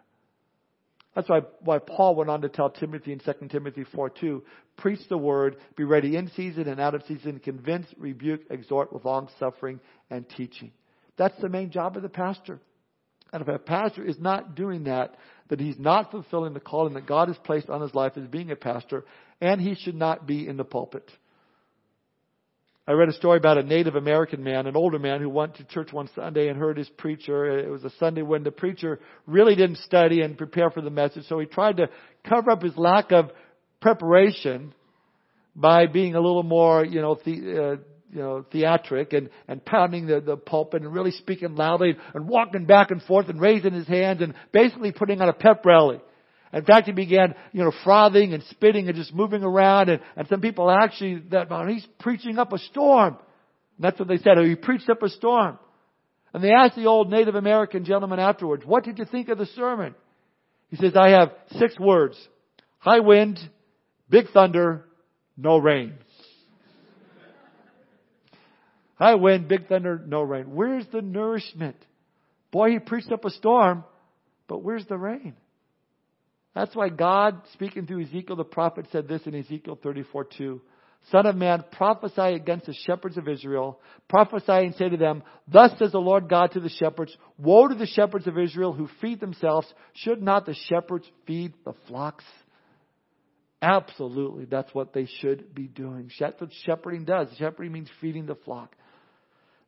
[1.16, 4.44] That's why, why Paul went on to tell Timothy in 2 Timothy 4 2,
[4.78, 9.06] preach the word, be ready in season and out of season, convince, rebuke, exhort with
[9.06, 10.72] long suffering and teaching.
[11.18, 12.60] That's the main job of the pastor.
[13.32, 15.16] And if a pastor is not doing that,
[15.50, 18.52] then he's not fulfilling the calling that God has placed on his life as being
[18.52, 19.06] a pastor,
[19.42, 21.10] and he should not be in the pulpit.
[22.86, 25.64] I read a story about a Native American man, an older man who went to
[25.64, 27.60] church one Sunday and heard his preacher.
[27.60, 31.26] It was a Sunday when the preacher really didn't study and prepare for the message,
[31.30, 31.88] so he tried to
[32.28, 33.32] cover up his lack of
[33.82, 34.74] preparation
[35.56, 40.06] by being a little more, you know, the, uh, you know, theatric and, and pounding
[40.06, 43.88] the, the pulpit and really speaking loudly and walking back and forth and raising his
[43.88, 46.02] hands and basically putting on a pep rally.
[46.54, 49.90] In fact, he began, you know, frothing and spitting and just moving around.
[49.90, 53.18] And, and some people actually, that, well, he's preaching up a storm.
[53.78, 54.38] And that's what they said.
[54.38, 55.58] Oh, he preached up a storm.
[56.32, 59.48] And they asked the old Native American gentleman afterwards, what did you think of the
[59.48, 59.96] sermon?
[60.70, 62.18] He says, I have six words.
[62.78, 63.40] High wind,
[64.10, 64.86] big thunder,
[65.36, 65.94] no rain.
[68.96, 70.54] High wind, big thunder, no rain.
[70.54, 71.78] Where's the nourishment?
[72.52, 73.84] Boy, he preached up a storm,
[74.48, 75.36] but where's the rain?
[76.56, 80.62] That's why God, speaking through Ezekiel the prophet, said this in Ezekiel 34 2.
[81.12, 83.80] Son of man, prophesy against the shepherds of Israel.
[84.08, 87.76] Prophesy and say to them, Thus says the Lord God to the shepherds, Woe to
[87.76, 89.68] the shepherds of Israel who feed themselves.
[89.94, 92.24] Should not the shepherds feed the flocks?
[93.62, 96.10] Absolutely, that's what they should be doing.
[96.20, 97.30] That's what shepherding does.
[97.38, 98.76] Shepherding means feeding the flock.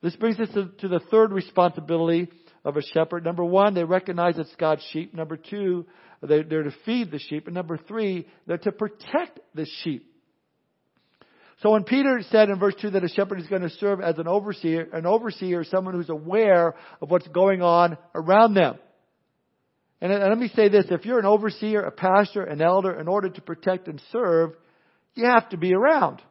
[0.02, 2.30] This brings us to, to the third responsibility
[2.64, 3.24] of a shepherd.
[3.24, 5.14] Number one, they recognize it's God's sheep.
[5.14, 5.86] Number two,
[6.26, 7.48] they're, they're to feed the sheep.
[7.48, 10.12] And number three, they're to protect the sheep.
[11.62, 14.18] So when Peter said in verse 2 that a shepherd is going to serve as
[14.18, 18.78] an overseer, an overseer is someone who's aware of what's going on around them.
[20.02, 23.30] And, let me say this, if you're an overseer, a pastor, an elder, in order
[23.30, 24.52] to protect and serve,
[25.16, 26.22] you have to be around.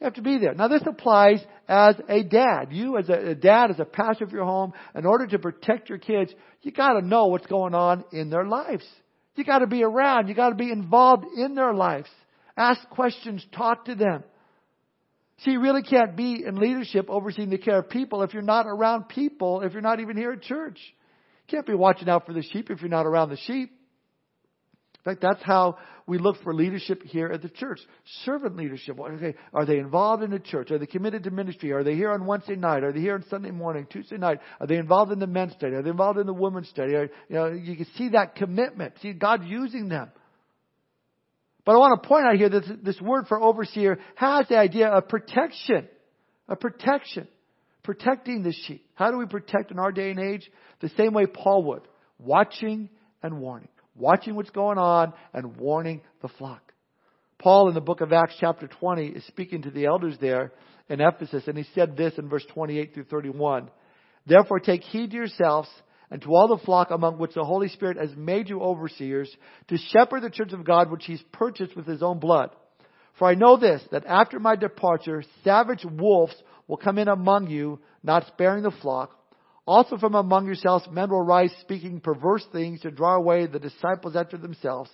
[0.00, 0.54] You have to be there.
[0.54, 2.68] Now this applies as a dad.
[2.70, 5.88] You as a, a dad, as a pastor of your home, in order to protect
[5.88, 8.84] your kids, you gotta know what's going on in their lives.
[9.36, 10.28] You got to be around.
[10.28, 12.08] You got to be involved in their lives.
[12.56, 13.44] Ask questions.
[13.54, 14.24] Talk to them.
[15.40, 18.66] See, you really can't be in leadership overseeing the care of people if you're not
[18.66, 20.78] around people, if you're not even here at church.
[20.78, 23.75] You can't be watching out for the sheep if you're not around the sheep.
[25.06, 27.78] In fact, that's how we look for leadership here at the church.
[28.24, 28.98] Servant leadership.
[28.98, 30.72] Okay, are they involved in the church?
[30.72, 31.70] Are they committed to ministry?
[31.70, 32.82] Are they here on Wednesday night?
[32.82, 34.40] Are they here on Sunday morning, Tuesday night?
[34.58, 35.74] Are they involved in the men's study?
[35.74, 36.94] Are they involved in the women's study?
[36.96, 38.94] Are, you know, you can see that commitment.
[39.00, 40.10] See God using them.
[41.64, 44.88] But I want to point out here that this word for overseer has the idea
[44.88, 45.86] of protection.
[46.48, 47.28] A protection.
[47.84, 48.84] Protecting the sheep.
[48.94, 50.50] How do we protect in our day and age?
[50.80, 51.82] The same way Paul would.
[52.18, 52.90] Watching
[53.22, 56.72] and warning watching what's going on and warning the flock.
[57.38, 60.52] Paul in the book of Acts chapter 20 is speaking to the elders there
[60.88, 63.70] in Ephesus and he said this in verse 28 through 31.
[64.26, 65.68] Therefore take heed to yourselves
[66.10, 69.34] and to all the flock among which the Holy Spirit has made you overseers
[69.68, 72.50] to shepherd the church of God which he's purchased with his own blood.
[73.18, 76.34] For I know this, that after my departure, savage wolves
[76.68, 79.18] will come in among you, not sparing the flock.
[79.66, 84.14] Also from among yourselves men will rise speaking perverse things to draw away the disciples
[84.14, 84.90] after themselves.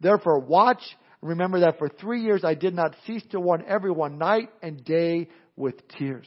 [0.00, 0.82] Therefore watch
[1.22, 4.84] and remember that for three years I did not cease to warn everyone night and
[4.84, 6.26] day with tears.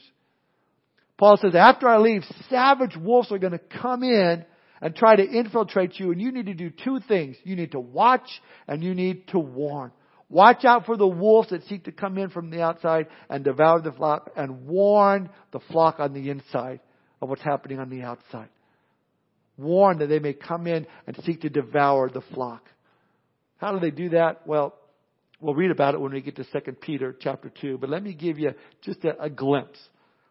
[1.18, 4.44] Paul says, after I leave, savage wolves are going to come in
[4.80, 7.36] and try to infiltrate you and you need to do two things.
[7.44, 8.28] You need to watch
[8.66, 9.92] and you need to warn.
[10.30, 13.82] Watch out for the wolves that seek to come in from the outside and devour
[13.82, 16.80] the flock and warn the flock on the inside
[17.20, 18.48] of what's happening on the outside.
[19.56, 22.64] Warn that they may come in and seek to devour the flock.
[23.58, 24.46] How do they do that?
[24.46, 24.74] Well,
[25.40, 28.14] we'll read about it when we get to 2 Peter chapter 2, but let me
[28.14, 28.52] give you
[28.82, 29.78] just a, a glimpse.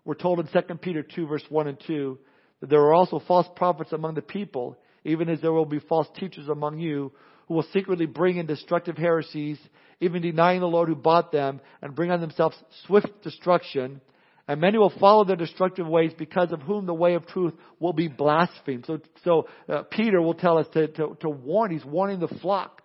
[0.05, 2.17] We're told in 2 Peter 2 verse 1 and 2
[2.61, 6.07] that there are also false prophets among the people, even as there will be false
[6.15, 7.11] teachers among you
[7.47, 9.59] who will secretly bring in destructive heresies,
[9.99, 14.01] even denying the Lord who bought them, and bring on themselves swift destruction.
[14.49, 17.93] And many will follow their destructive ways, because of whom the way of truth will
[17.93, 18.85] be blasphemed.
[18.87, 21.69] So, so uh, Peter will tell us to, to, to warn.
[21.69, 22.81] He's warning the flock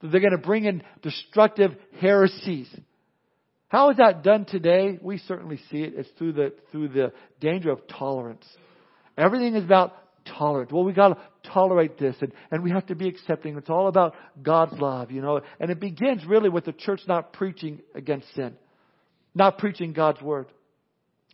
[0.00, 2.74] that they're going to bring in destructive heresies.
[3.68, 4.98] How is that done today?
[5.02, 5.92] We certainly see it.
[5.96, 8.46] It's through the through the danger of tolerance.
[9.18, 9.92] Everything is about
[10.24, 10.72] tolerance.
[10.72, 11.18] Well, we got to
[11.52, 13.54] tolerate this, and, and we have to be accepting.
[13.58, 15.42] It's all about God's love, you know.
[15.60, 18.54] And it begins really with the church not preaching against sin,
[19.34, 20.46] not preaching God's word.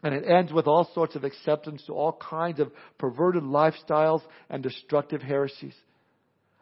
[0.03, 4.63] And it ends with all sorts of acceptance to all kinds of perverted lifestyles and
[4.63, 5.75] destructive heresies.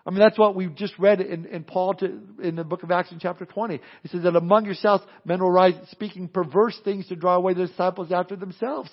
[0.06, 2.90] I mean, that's what we just read in, in Paul to, in the book of
[2.90, 3.80] Acts in chapter 20.
[4.02, 7.66] He says that among yourselves men will rise speaking perverse things to draw away the
[7.66, 8.90] disciples after themselves.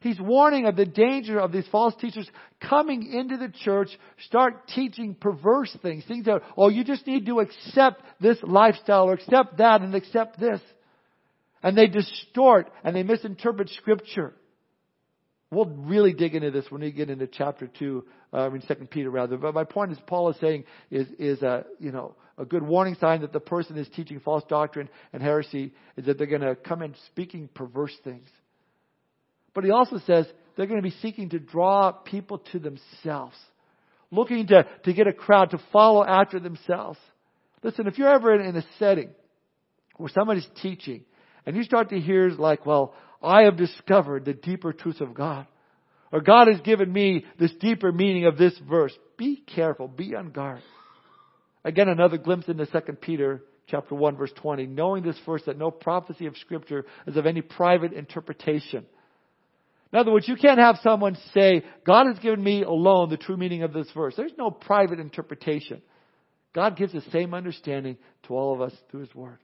[0.00, 2.26] He's warning of the danger of these false teachers
[2.58, 3.90] coming into the church,
[4.26, 6.04] start teaching perverse things.
[6.08, 10.40] Things that, oh, you just need to accept this lifestyle or accept that and accept
[10.40, 10.60] this.
[11.62, 14.34] And they distort and they misinterpret scripture.
[15.50, 18.90] We'll really dig into this when we get into chapter two, uh, I mean second
[18.90, 19.36] Peter rather.
[19.36, 22.96] But my point is Paul is saying is, is a, you know, a good warning
[23.00, 26.54] sign that the person is teaching false doctrine and heresy is that they're going to
[26.54, 28.28] come in speaking perverse things.
[29.52, 33.36] But he also says they're going to be seeking to draw people to themselves,
[34.10, 36.98] looking to, to get a crowd to follow after themselves.
[37.62, 39.10] Listen, if you're ever in, in a setting
[39.96, 41.04] where somebody's teaching
[41.46, 45.46] and you start to hear like, well, I have discovered the deeper truth of God.
[46.12, 48.96] Or God has given me this deeper meaning of this verse.
[49.16, 49.86] Be careful.
[49.86, 50.62] Be on guard.
[51.64, 54.66] Again, another glimpse into 2 Peter chapter 1 verse 20.
[54.66, 58.84] Knowing this first that no prophecy of scripture is of any private interpretation.
[59.92, 63.36] In other words, you can't have someone say, God has given me alone the true
[63.36, 64.14] meaning of this verse.
[64.16, 65.82] There's no private interpretation.
[66.52, 69.38] God gives the same understanding to all of us through His Word.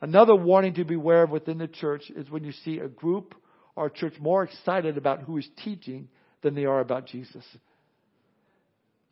[0.00, 3.34] Another warning to beware of within the church is when you see a group
[3.74, 6.08] or a church more excited about who is teaching
[6.42, 7.44] than they are about Jesus.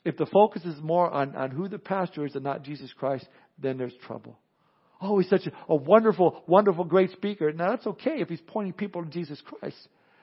[0.05, 3.27] If the focus is more on, on who the pastor is and not Jesus Christ,
[3.59, 4.39] then there's trouble.
[5.01, 7.53] Oh, he's such a, a wonderful, wonderful, great speaker.
[7.53, 9.77] Now that's okay if he's pointing people to Jesus Christ.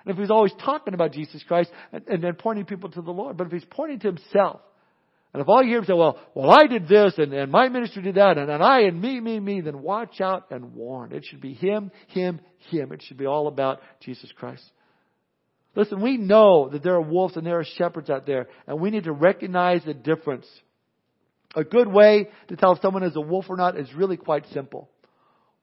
[0.06, 3.12] And if he's always talking about Jesus Christ and, and then pointing people to the
[3.12, 4.62] Lord, but if he's pointing to himself,
[5.34, 7.68] and if all you hear him say, well, well, I did this and, and my
[7.68, 11.12] ministry did that and, and I and me, me, me, then watch out and warn.
[11.12, 12.92] It should be him, him, him.
[12.92, 14.64] It should be all about Jesus Christ.
[15.76, 18.92] Listen, we know that there are wolves and there are shepherds out there, and we
[18.92, 20.46] need to recognize the difference.
[21.56, 24.46] A good way to tell if someone is a wolf or not is really quite
[24.54, 24.90] simple.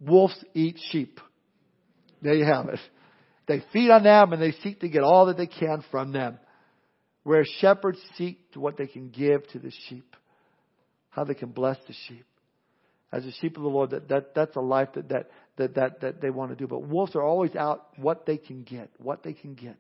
[0.01, 1.21] Wolves eat sheep.
[2.23, 2.81] There you have it.
[3.47, 6.39] They feed on them and they seek to get all that they can from them.
[7.23, 10.17] Where shepherds seek to what they can give to the sheep.
[11.11, 12.25] How they can bless the sheep.
[13.13, 16.01] As the sheep of the Lord, that, that that's a life that, that, that, that,
[16.01, 16.67] that they want to do.
[16.67, 19.79] But wolves are always out what they can get, what they can get.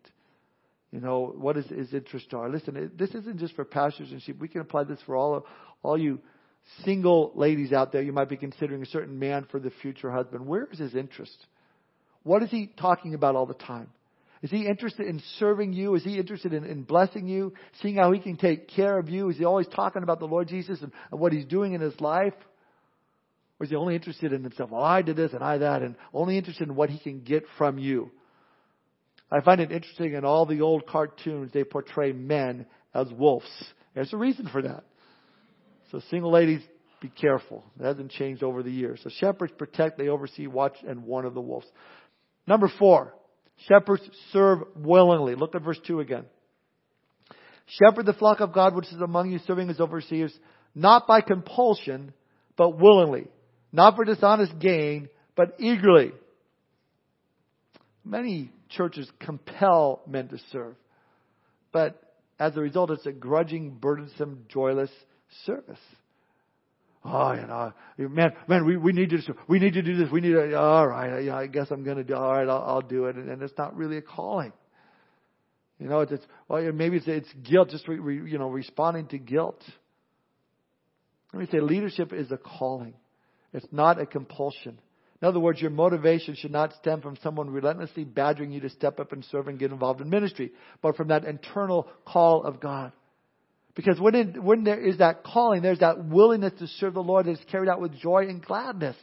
[0.90, 2.48] You know, what is his interest are.
[2.48, 4.40] Listen, this isn't just for pastors and sheep.
[4.40, 5.44] We can apply this for all of,
[5.82, 6.18] all you
[6.84, 8.02] single ladies out there.
[8.02, 10.46] You might be considering a certain man for the future husband.
[10.46, 11.36] Where is his interest?
[12.24, 13.90] What is he talking about all the time?
[14.42, 15.94] Is he interested in serving you?
[15.96, 17.52] Is he interested in, in blessing you?
[17.82, 19.28] Seeing how he can take care of you?
[19.28, 22.00] Is he always talking about the Lord Jesus and, and what he's doing in his
[22.00, 22.34] life?
[23.58, 24.70] Or is he only interested in himself?
[24.70, 27.44] Well, I did this and I that, and only interested in what he can get
[27.58, 28.10] from you.
[29.30, 33.46] I find it interesting in all the old cartoons, they portray men as wolves.
[33.94, 34.84] There's a reason for that.
[35.92, 36.62] So single ladies,
[37.00, 37.64] be careful.
[37.78, 39.00] It hasn't changed over the years.
[39.04, 41.66] So shepherds protect, they oversee, watch, and warn of the wolves.
[42.46, 43.14] Number four,
[43.68, 45.34] shepherds serve willingly.
[45.34, 46.24] Look at verse 2 again.
[47.66, 50.36] Shepherd the flock of God which is among you, serving as overseers,
[50.74, 52.12] not by compulsion,
[52.56, 53.28] but willingly.
[53.72, 56.12] Not for dishonest gain, but eagerly.
[58.04, 60.74] Many churches compel men to serve.
[61.72, 62.02] But
[62.38, 64.90] as a result, it's a grudging, burdensome, joyless
[65.44, 65.78] service.
[67.02, 70.10] Oh, you know, man, man, we, we need to, we need to do this.
[70.12, 72.62] We need to, all right, yeah, I guess I'm going to do, all right, I'll,
[72.62, 73.16] I'll do it.
[73.16, 74.52] And, and it's not really a calling.
[75.78, 79.06] You know, it's, it's well, maybe it's, it's guilt, just, re, re, you know, responding
[79.08, 79.62] to guilt.
[81.32, 82.94] Let me say leadership is a calling.
[83.54, 84.78] It's not a compulsion.
[85.22, 89.00] In other words, your motivation should not stem from someone relentlessly badgering you to step
[89.00, 92.92] up and serve and get involved in ministry, but from that internal call of God.
[93.74, 97.32] Because when, when there is that calling, there's that willingness to serve the Lord that
[97.32, 98.96] is carried out with joy and gladness.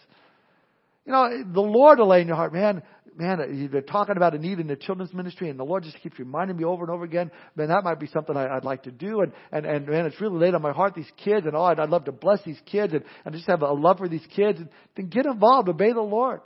[1.05, 2.83] You know, the Lord will lay in your heart, man,
[3.17, 6.19] man, they're talking about a need in the children's ministry, and the Lord just keeps
[6.19, 8.91] reminding me over and over again, man, that might be something I, would like to
[8.91, 11.63] do, and, and, and man, it's really laid on my heart, these kids, and oh,
[11.63, 14.25] I'd, I'd love to bless these kids, and, and just have a love for these
[14.35, 16.41] kids, and then get involved, obey the Lord.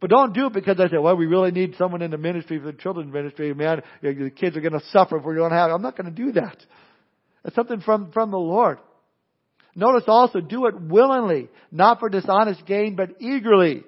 [0.00, 2.58] But don't do it because I say, well, we really need someone in the ministry
[2.58, 5.70] for the children's ministry, man, the kids are going to suffer if we don't have
[5.70, 5.74] it.
[5.74, 6.56] I'm not going to do that.
[7.48, 8.78] It's something from, from the Lord.
[9.74, 13.84] Notice also, do it willingly, not for dishonest gain, but eagerly.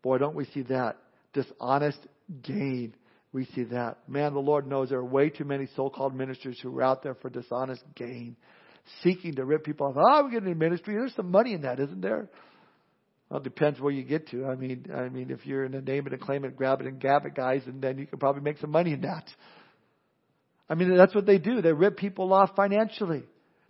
[0.00, 0.98] Boy, don't we see that.
[1.32, 1.98] Dishonest
[2.42, 2.94] gain.
[3.32, 3.98] We see that.
[4.08, 7.16] Man, the Lord knows there are way too many so-called ministers who are out there
[7.16, 8.36] for dishonest gain,
[9.02, 9.96] seeking to rip people off.
[9.98, 10.94] Oh, we're getting in ministry.
[10.94, 12.28] There's some money in that, isn't there?
[13.30, 14.46] Well, it depends where you get to.
[14.46, 16.86] I mean, I mean, if you're in the name it and claim it, grab it
[16.86, 19.24] and gab it guys, and then you can probably make some money in that.
[20.68, 21.62] I mean, that's what they do.
[21.62, 23.22] They rip people off financially.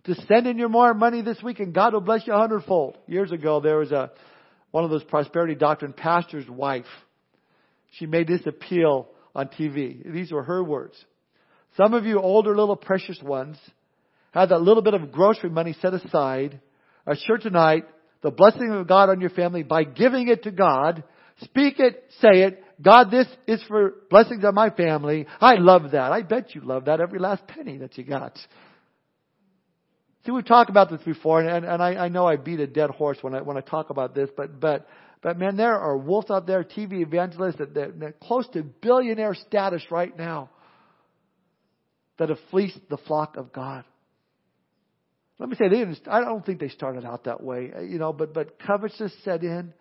[0.05, 2.97] To send in your more money this week and God will bless you a hundredfold.
[3.07, 4.11] Years ago, there was a,
[4.71, 6.85] one of those prosperity doctrine pastor's wife.
[7.91, 10.11] She made this appeal on TV.
[10.11, 10.95] These were her words.
[11.77, 13.57] Some of you older little precious ones
[14.31, 16.59] have that little bit of grocery money set aside.
[17.05, 17.85] Are sure tonight
[18.21, 21.03] the blessing of God on your family by giving it to God.
[21.43, 22.63] Speak it, say it.
[22.81, 25.27] God, this is for blessings on my family.
[25.41, 26.11] I love that.
[26.11, 28.37] I bet you love that every last penny that you got.
[30.25, 32.89] See, we've talked about this before, and, and I, I know I beat a dead
[32.89, 34.87] horse when I when I talk about this, but but
[35.21, 39.33] but man, there are wolves out there, TV evangelists that that, that close to billionaire
[39.33, 40.49] status right now
[42.17, 43.83] that have fleeced the flock of God.
[45.37, 48.11] Let me say, they didn't, I don't think they started out that way, you know,
[48.11, 49.73] but but covetousness set in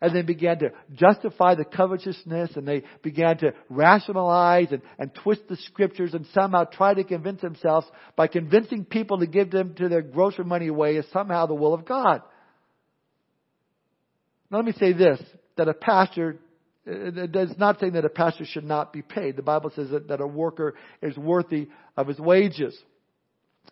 [0.00, 5.42] and they began to justify the covetousness and they began to rationalize and, and twist
[5.48, 7.86] the scriptures and somehow try to convince themselves
[8.16, 11.74] by convincing people to give them to their grocery money away is somehow the will
[11.74, 12.22] of God.
[14.50, 15.20] Now let me say this,
[15.56, 16.38] that a pastor
[16.86, 19.36] uh, it's not saying that a pastor should not be paid.
[19.36, 22.76] The Bible says that, that a worker is worthy of his wages.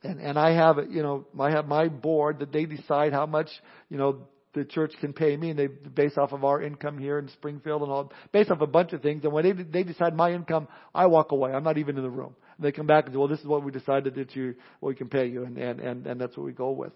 [0.02, 3.48] And, and I have, you know, I have my board that they decide how much,
[3.90, 7.18] you know, the church can pay me, and they base off of our income here
[7.18, 9.24] in Springfield and all, based off a bunch of things.
[9.24, 11.52] And when they they decide my income, I walk away.
[11.52, 12.34] I'm not even in the room.
[12.56, 14.90] And they come back and say, "Well, this is what we decided that you, well,
[14.90, 16.92] we can pay you," and and and and that's what we go with.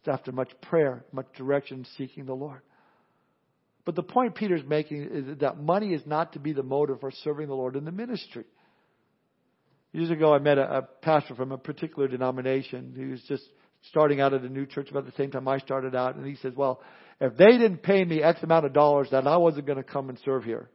[0.00, 2.60] It's after much prayer, much direction, seeking the Lord.
[3.84, 7.10] But the point Peter's making is that money is not to be the motive for
[7.10, 8.44] serving the Lord in the ministry.
[9.92, 13.44] Years ago, I met a, a pastor from a particular denomination who was just
[13.90, 16.36] starting out at a new church about the same time I started out, and he
[16.36, 16.80] says, "Well,
[17.20, 20.08] if they didn't pay me X amount of dollars, then I wasn't going to come
[20.08, 20.68] and serve here."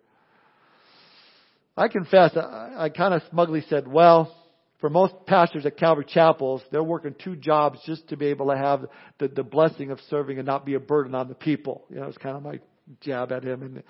[1.75, 4.35] I confess, I, I kind of smugly said, "Well."
[4.79, 8.57] For most pastors at Calvary Chapels, they're working two jobs just to be able to
[8.57, 8.85] have
[9.17, 11.85] the, the blessing of serving and not be a burden on the people.
[11.89, 12.59] You know, it's kind of my
[12.99, 13.83] jab at him, and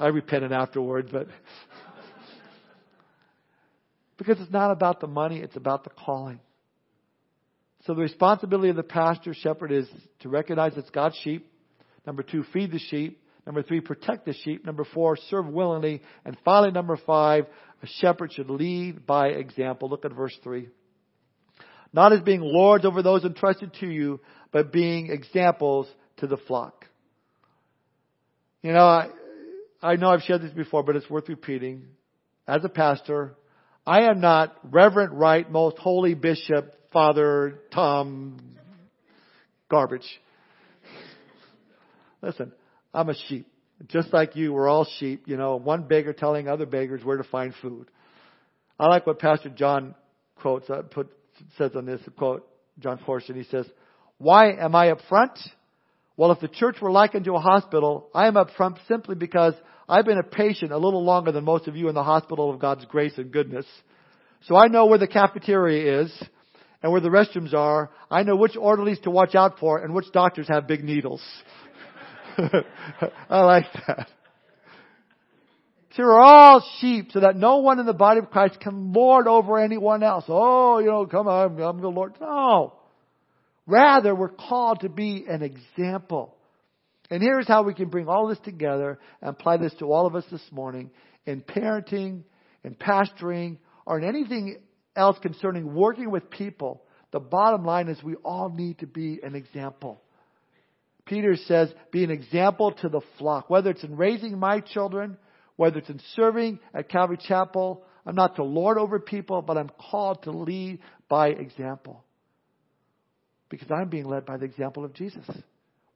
[0.00, 1.26] I repented afterward, but
[4.16, 6.40] because it's not about the money, it's about the calling.
[7.88, 9.88] So the responsibility of the pastor shepherd is
[10.20, 11.50] to recognize it's God's sheep.
[12.06, 13.18] Number two, feed the sheep.
[13.46, 14.66] Number three, protect the sheep.
[14.66, 16.02] Number four, serve willingly.
[16.26, 17.46] And finally, number five,
[17.82, 19.88] a shepherd should lead by example.
[19.88, 20.68] Look at verse three.
[21.90, 24.20] Not as being lords over those entrusted to you,
[24.52, 26.84] but being examples to the flock.
[28.60, 29.08] You know, I,
[29.80, 31.86] I know I've shared this before, but it's worth repeating.
[32.46, 33.34] As a pastor,
[33.88, 38.38] I am not Reverend Right, Most Holy Bishop, Father Tom
[39.70, 40.04] garbage.
[42.20, 42.52] Listen,
[42.92, 43.46] I'm a sheep.
[43.86, 45.22] Just like you, we're all sheep.
[45.24, 47.90] You know, one beggar telling other beggars where to find food.
[48.78, 49.94] I like what Pastor John
[50.36, 51.08] quotes, uh, put,
[51.56, 52.46] says on this quote,
[52.80, 53.36] Jon Courson.
[53.36, 53.64] He says,
[54.18, 55.38] why am I up front?
[56.14, 59.54] Well, if the church were likened to a hospital, I am up front simply because
[59.88, 62.60] I've been a patient a little longer than most of you in the hospital of
[62.60, 63.66] God's grace and goodness.
[64.42, 66.22] So I know where the cafeteria is
[66.82, 67.90] and where the restrooms are.
[68.10, 71.22] I know which orderlies to watch out for and which doctors have big needles.
[73.30, 74.08] I like that.
[75.96, 79.26] So we're all sheep so that no one in the body of Christ can lord
[79.26, 80.24] over anyone else.
[80.28, 82.14] Oh, you know, come on, I'm the Lord.
[82.20, 82.74] No.
[83.66, 86.37] Rather, we're called to be an example.
[87.10, 90.14] And here's how we can bring all this together and apply this to all of
[90.14, 90.90] us this morning
[91.26, 92.22] in parenting,
[92.64, 94.58] in pastoring, or in anything
[94.94, 96.82] else concerning working with people,
[97.12, 100.02] the bottom line is we all need to be an example.
[101.06, 103.48] Peter says, be an example to the flock.
[103.48, 105.16] Whether it's in raising my children,
[105.56, 109.70] whether it's in serving at Calvary Chapel, I'm not to lord over people, but I'm
[109.90, 112.04] called to lead by example.
[113.48, 115.24] Because I'm being led by the example of Jesus.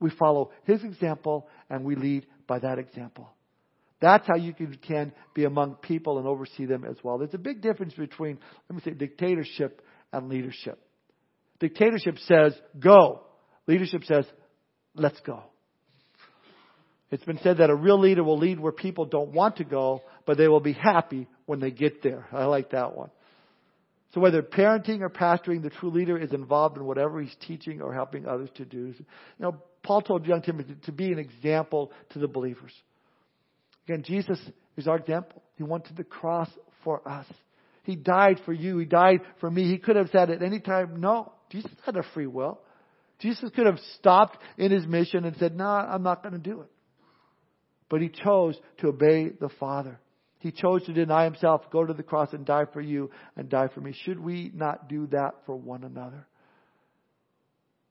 [0.03, 3.29] We follow his example and we lead by that example.
[4.01, 7.17] That's how you can, be among people and oversee them as well.
[7.17, 8.37] There's a big difference between,
[8.69, 9.81] let me say, dictatorship
[10.11, 10.77] and leadership.
[11.61, 13.21] Dictatorship says, go.
[13.65, 14.25] Leadership says,
[14.93, 15.41] let's go.
[17.09, 20.01] It's been said that a real leader will lead where people don't want to go,
[20.25, 22.27] but they will be happy when they get there.
[22.33, 23.09] I like that one.
[24.13, 27.93] So whether parenting or pastoring, the true leader is involved in whatever he's teaching or
[27.93, 28.93] helping others to do.
[28.97, 29.05] You
[29.39, 32.71] know, Paul told young Timothy to be an example to the believers.
[33.87, 34.39] Again, Jesus
[34.77, 35.43] is our example.
[35.57, 36.49] He went to the cross
[36.83, 37.25] for us.
[37.83, 38.77] He died for you.
[38.77, 39.69] He died for me.
[39.69, 41.33] He could have said at any time, no.
[41.49, 42.59] Jesus had a free will.
[43.19, 46.61] Jesus could have stopped in his mission and said, no, I'm not going to do
[46.61, 46.71] it.
[47.89, 49.99] But he chose to obey the Father.
[50.39, 53.67] He chose to deny himself, go to the cross and die for you and die
[53.73, 53.93] for me.
[54.03, 56.25] Should we not do that for one another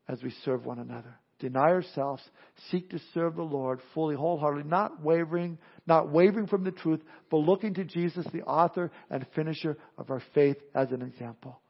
[0.09, 1.19] as we serve one another?
[1.43, 2.23] Deny ourselves,
[2.71, 7.39] seek to serve the Lord fully, wholeheartedly, not wavering, not wavering from the truth, but
[7.39, 11.61] looking to Jesus, the author and finisher of our faith, as an example.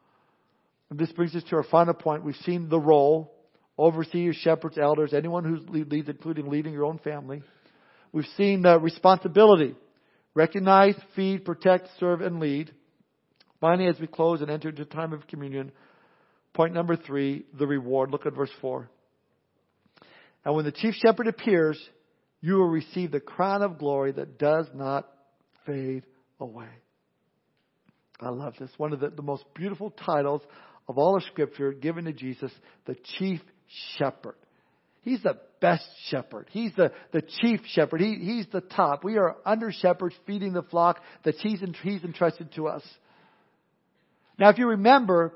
[0.91, 2.23] And this brings us to our final point.
[2.23, 3.33] We've seen the role,
[3.79, 7.43] overseers, shepherds, elders, anyone who leads, including leading your own family.
[8.13, 9.75] We've seen the responsibility.
[10.35, 12.73] Recognize, feed, protect, serve, and lead.
[13.61, 15.73] Finally, as we close and enter into time of communion,
[16.53, 18.11] point number three, the reward.
[18.11, 18.91] Look at verse four.
[20.45, 21.79] And when the chief shepherd appears,
[22.41, 25.09] you will receive the crown of glory that does not
[25.67, 26.05] fade
[26.41, 26.69] away.
[28.21, 28.71] I love this.
[28.77, 30.43] One of the, the most beautiful titles
[30.89, 32.53] of all of Scripture given to Jesus,
[32.87, 33.41] the chief
[33.97, 34.37] shepherd.
[35.03, 36.49] He's the best shepherd.
[36.51, 38.01] He's the, the chief shepherd.
[38.01, 39.03] He, he's the top.
[39.05, 42.83] We are under shepherds feeding the flock that he's, he's entrusted to us.
[44.39, 45.35] Now, if you remember,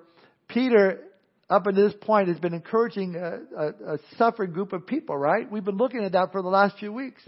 [0.48, 1.00] Peter
[1.48, 5.50] up until this point has been encouraging a, a, a, suffering group of people, right?
[5.50, 7.22] We've been looking at that for the last few weeks.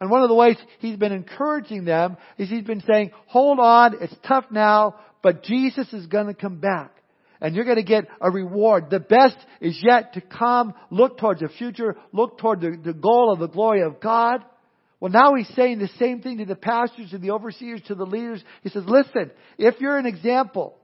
[0.00, 3.96] And one of the ways he's been encouraging them is he's been saying, hold on,
[4.00, 6.90] it's tough now, but Jesus is going to come back.
[7.40, 8.90] And you're going to get a reward.
[8.90, 10.74] The best is yet to come.
[10.90, 11.96] Look towards the future.
[12.12, 14.42] Look toward the, the goal of the glory of God.
[15.00, 18.06] Well, now he's saying the same thing to the pastors, to the overseers, to the
[18.06, 18.42] leaders.
[18.62, 20.78] He says, listen, if you're an example,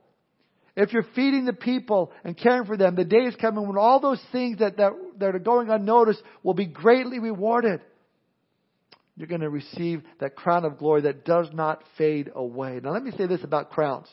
[0.76, 4.00] if you're feeding the people and caring for them, the day is coming when all
[4.00, 7.80] those things that, that, that are going unnoticed will be greatly rewarded.
[9.16, 12.80] You're going to receive that crown of glory that does not fade away.
[12.82, 14.08] Now let me say this about crowns.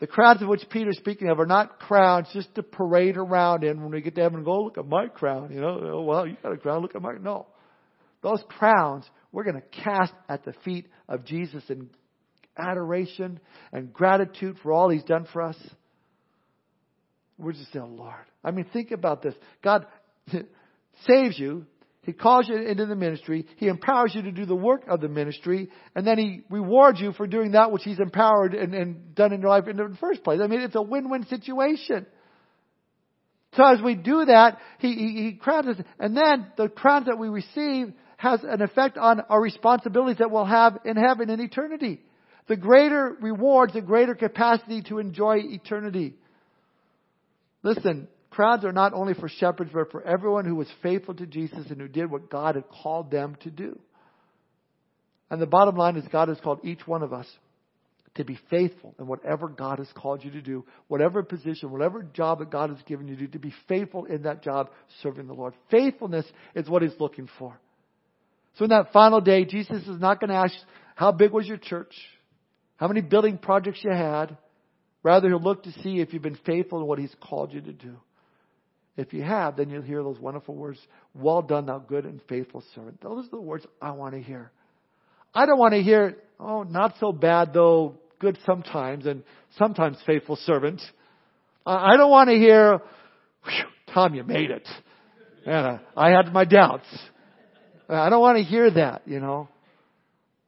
[0.00, 3.82] The crowns of which Peter's speaking of are not crowns just to parade around in
[3.82, 5.52] when we get to heaven and go, look at my crown.
[5.52, 7.46] You know, oh, well, you got a crown, look at my, no.
[8.22, 11.90] Those crowns we're going to cast at the feet of Jesus and
[12.56, 13.40] adoration
[13.72, 15.56] and gratitude for all He's done for us.
[17.38, 18.14] We're just saying, Lord.
[18.44, 19.34] I mean, think about this.
[19.62, 19.86] God
[21.06, 21.66] saves you.
[22.02, 23.46] He calls you into the ministry.
[23.56, 25.70] He empowers you to do the work of the ministry.
[25.96, 29.40] And then He rewards you for doing that which He's empowered and, and done in
[29.40, 30.40] your life in the first place.
[30.42, 32.06] I mean, it's a win-win situation.
[33.54, 35.76] So as we do that, He, he, he crowns us.
[35.98, 40.44] And then the crowns that we receive has an effect on our responsibilities that we'll
[40.44, 42.00] have in heaven in eternity.
[42.46, 46.14] The greater rewards, the greater capacity to enjoy eternity.
[47.62, 51.70] Listen, crowds are not only for shepherds, but for everyone who was faithful to Jesus
[51.70, 53.78] and who did what God had called them to do.
[55.30, 57.26] And the bottom line is God has called each one of us
[58.16, 62.38] to be faithful in whatever God has called you to do, whatever position, whatever job
[62.38, 64.70] that God has given you to do, to be faithful in that job
[65.02, 65.54] serving the Lord.
[65.70, 67.58] Faithfulness is what He's looking for.
[68.56, 70.54] So in that final day, Jesus is not going to ask,
[70.94, 71.92] how big was your church?
[72.76, 74.36] How many building projects you had.
[75.02, 77.72] Rather, he'll look to see if you've been faithful in what he's called you to
[77.72, 77.96] do.
[78.96, 80.78] If you have, then you'll hear those wonderful words,
[81.14, 83.00] well done, thou good and faithful servant.
[83.02, 84.52] Those are the words I want to hear.
[85.34, 89.24] I don't want to hear, oh, not so bad though, good sometimes and
[89.58, 90.80] sometimes faithful servant.
[91.66, 92.80] I don't want to hear,
[93.92, 94.68] Tom, you made it.
[95.46, 96.86] Uh, I had my doubts.
[97.88, 99.48] I don't want to hear that, you know.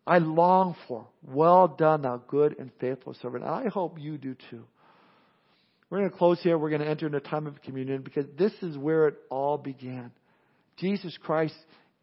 [0.07, 1.09] I long for.
[1.27, 3.45] Well done, thou good and faithful servant.
[3.45, 4.63] And I hope you do too.
[5.91, 6.59] We're going to close here.
[6.59, 9.59] We're going to enter into a time of communion because this is where it all
[9.59, 10.11] began.
[10.77, 11.55] Jesus Christ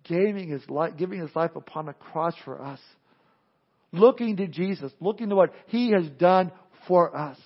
[0.04, 2.80] giving his life, giving his life upon a cross for us.
[3.92, 6.52] Looking to Jesus, looking to what he has done
[6.88, 7.38] for us.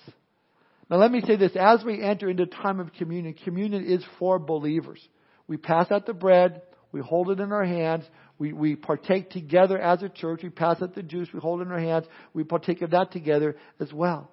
[0.90, 4.38] Now let me say this, as we enter into time of communion, communion is for
[4.38, 5.00] believers.
[5.46, 6.62] We pass out the bread.
[6.92, 8.04] We hold it in our hands.
[8.38, 10.40] We, we partake together as a church.
[10.42, 11.28] We pass out the juice.
[11.32, 12.06] We hold in our hands.
[12.32, 14.30] We partake of that together as well.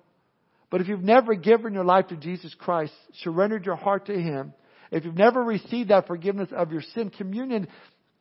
[0.70, 2.94] But if you've never given your life to Jesus Christ,
[3.24, 4.54] surrendered your heart to Him,
[4.92, 7.68] if you've never received that forgiveness of your sin, communion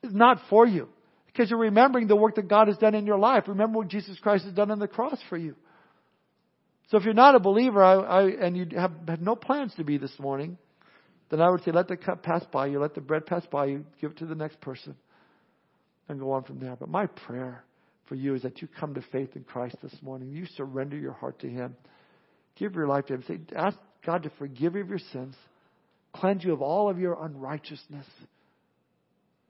[0.02, 0.88] is not for you.
[1.26, 3.44] Because you're remembering the work that God has done in your life.
[3.48, 5.56] Remember what Jesus Christ has done on the cross for you.
[6.88, 9.84] So if you're not a believer I, I, and you have, have no plans to
[9.84, 10.58] be this morning,
[11.30, 13.66] then I would say let the cup pass by you, let the bread pass by
[13.66, 14.94] you, give it to the next person,
[16.08, 16.76] and go on from there.
[16.76, 17.64] But my prayer
[18.08, 20.30] for you is that you come to faith in Christ this morning.
[20.30, 21.76] You surrender your heart to Him.
[22.56, 23.24] Give your life to Him.
[23.26, 25.34] Say, ask God to forgive you of your sins,
[26.12, 28.06] cleanse you of all of your unrighteousness,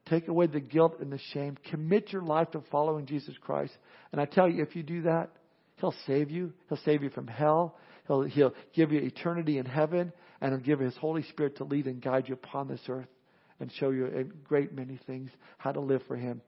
[0.09, 3.72] take away the guilt and the shame, commit your life to following Jesus Christ.
[4.12, 5.30] And I tell you, if you do that,
[5.76, 6.52] He'll save you.
[6.68, 7.76] He'll save you from hell.
[8.07, 11.86] He'll, he'll give you eternity in heaven, and He'll give His Holy Spirit to lead
[11.86, 13.09] and guide you upon this earth
[13.61, 16.40] and show you a great many things how to live for Him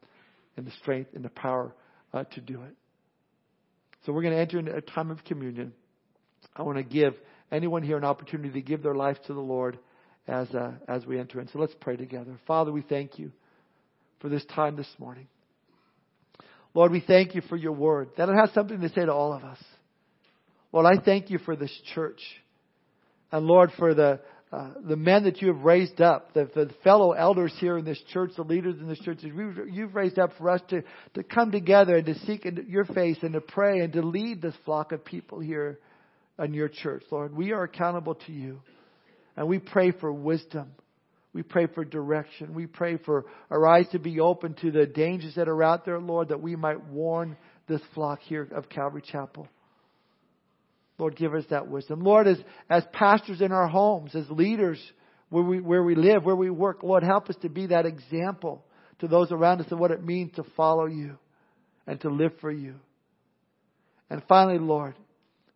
[0.56, 1.74] and the strength and the power
[2.12, 2.74] uh, to do it.
[4.04, 5.72] So we're going to enter into a time of communion.
[6.54, 7.14] I want to give
[7.50, 9.78] anyone here an opportunity to give their life to the Lord
[10.28, 11.48] as uh, as we enter in.
[11.48, 12.38] So let's pray together.
[12.46, 13.32] Father, we thank you
[14.20, 15.28] for this time this morning.
[16.74, 19.32] Lord, we thank you for your word, that it has something to say to all
[19.32, 19.58] of us.
[20.72, 22.20] Lord, I thank you for this church.
[23.32, 24.20] And Lord, for the,
[24.52, 28.00] uh, the men that you have raised up, the, the fellow elders here in this
[28.12, 30.82] church, the leaders in this church, you've raised up for us to,
[31.14, 34.54] to come together and to seek your face and to pray and to lead this
[34.64, 35.80] flock of people here
[36.38, 37.34] in your church, Lord.
[37.34, 38.60] We are accountable to you.
[39.36, 40.70] And we pray for wisdom.
[41.32, 42.54] We pray for direction.
[42.54, 45.98] We pray for our eyes to be open to the dangers that are out there,
[45.98, 47.36] Lord, that we might warn
[47.68, 49.48] this flock here of Calvary Chapel.
[50.98, 52.00] Lord, give us that wisdom.
[52.00, 52.38] Lord, as,
[52.70, 54.80] as pastors in our homes, as leaders
[55.28, 58.64] where we, where we live, where we work, Lord, help us to be that example
[59.00, 61.18] to those around us of what it means to follow you
[61.86, 62.76] and to live for you.
[64.08, 64.94] And finally, Lord,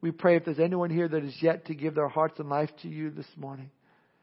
[0.00, 2.70] we pray if there's anyone here that is yet to give their hearts and life
[2.82, 3.70] to you this morning,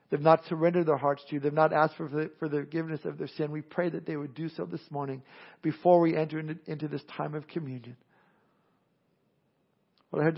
[0.09, 1.39] They've not surrendered their hearts to you.
[1.41, 3.51] They've not asked for for the forgiveness of their sin.
[3.51, 5.21] We pray that they would do so this morning
[5.61, 7.97] before we enter into, this time of communion.
[10.11, 10.31] Well,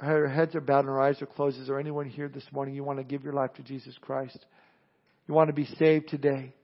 [0.00, 1.58] our heads are bowed and our eyes are closed.
[1.58, 4.38] Is there anyone here this morning you want to give your life to Jesus Christ?
[5.26, 6.54] You want to be saved today?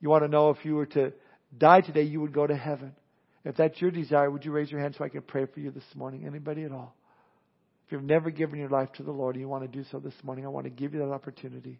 [0.00, 1.12] You want to know if you were to
[1.56, 2.94] die today, you would go to heaven.
[3.44, 5.70] If that's your desire, would you raise your hand so I can pray for you
[5.70, 6.24] this morning?
[6.26, 6.94] Anybody at all?
[7.86, 9.98] If you've never given your life to the Lord and you want to do so
[9.98, 11.78] this morning, I want to give you that opportunity.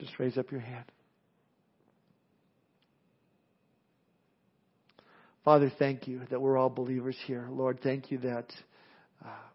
[0.00, 0.84] Just raise up your hand.
[5.50, 7.48] Father, thank you that we're all believers here.
[7.50, 8.52] Lord, thank you that,
[9.24, 9.48] uh,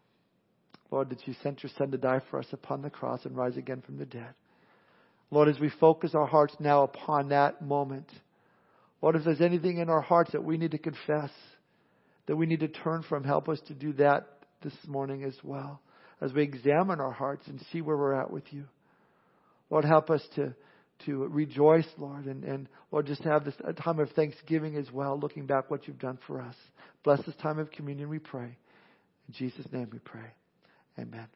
[0.90, 3.56] Lord, that you sent your Son to die for us upon the cross and rise
[3.56, 4.34] again from the dead.
[5.30, 8.12] Lord, as we focus our hearts now upon that moment,
[9.00, 11.30] Lord, if there's anything in our hearts that we need to confess,
[12.26, 14.26] that we need to turn from, help us to do that
[14.62, 15.80] this morning as well,
[16.20, 18.64] as we examine our hearts and see where we're at with you.
[19.70, 20.54] Lord, help us to,
[21.04, 25.46] to rejoice, Lord, and, and Lord, just have this time of thanksgiving as well, looking
[25.46, 26.54] back what you've done for us.
[27.04, 28.56] Bless this time of communion, we pray.
[29.28, 30.32] In Jesus' name we pray.
[30.98, 31.26] Amen.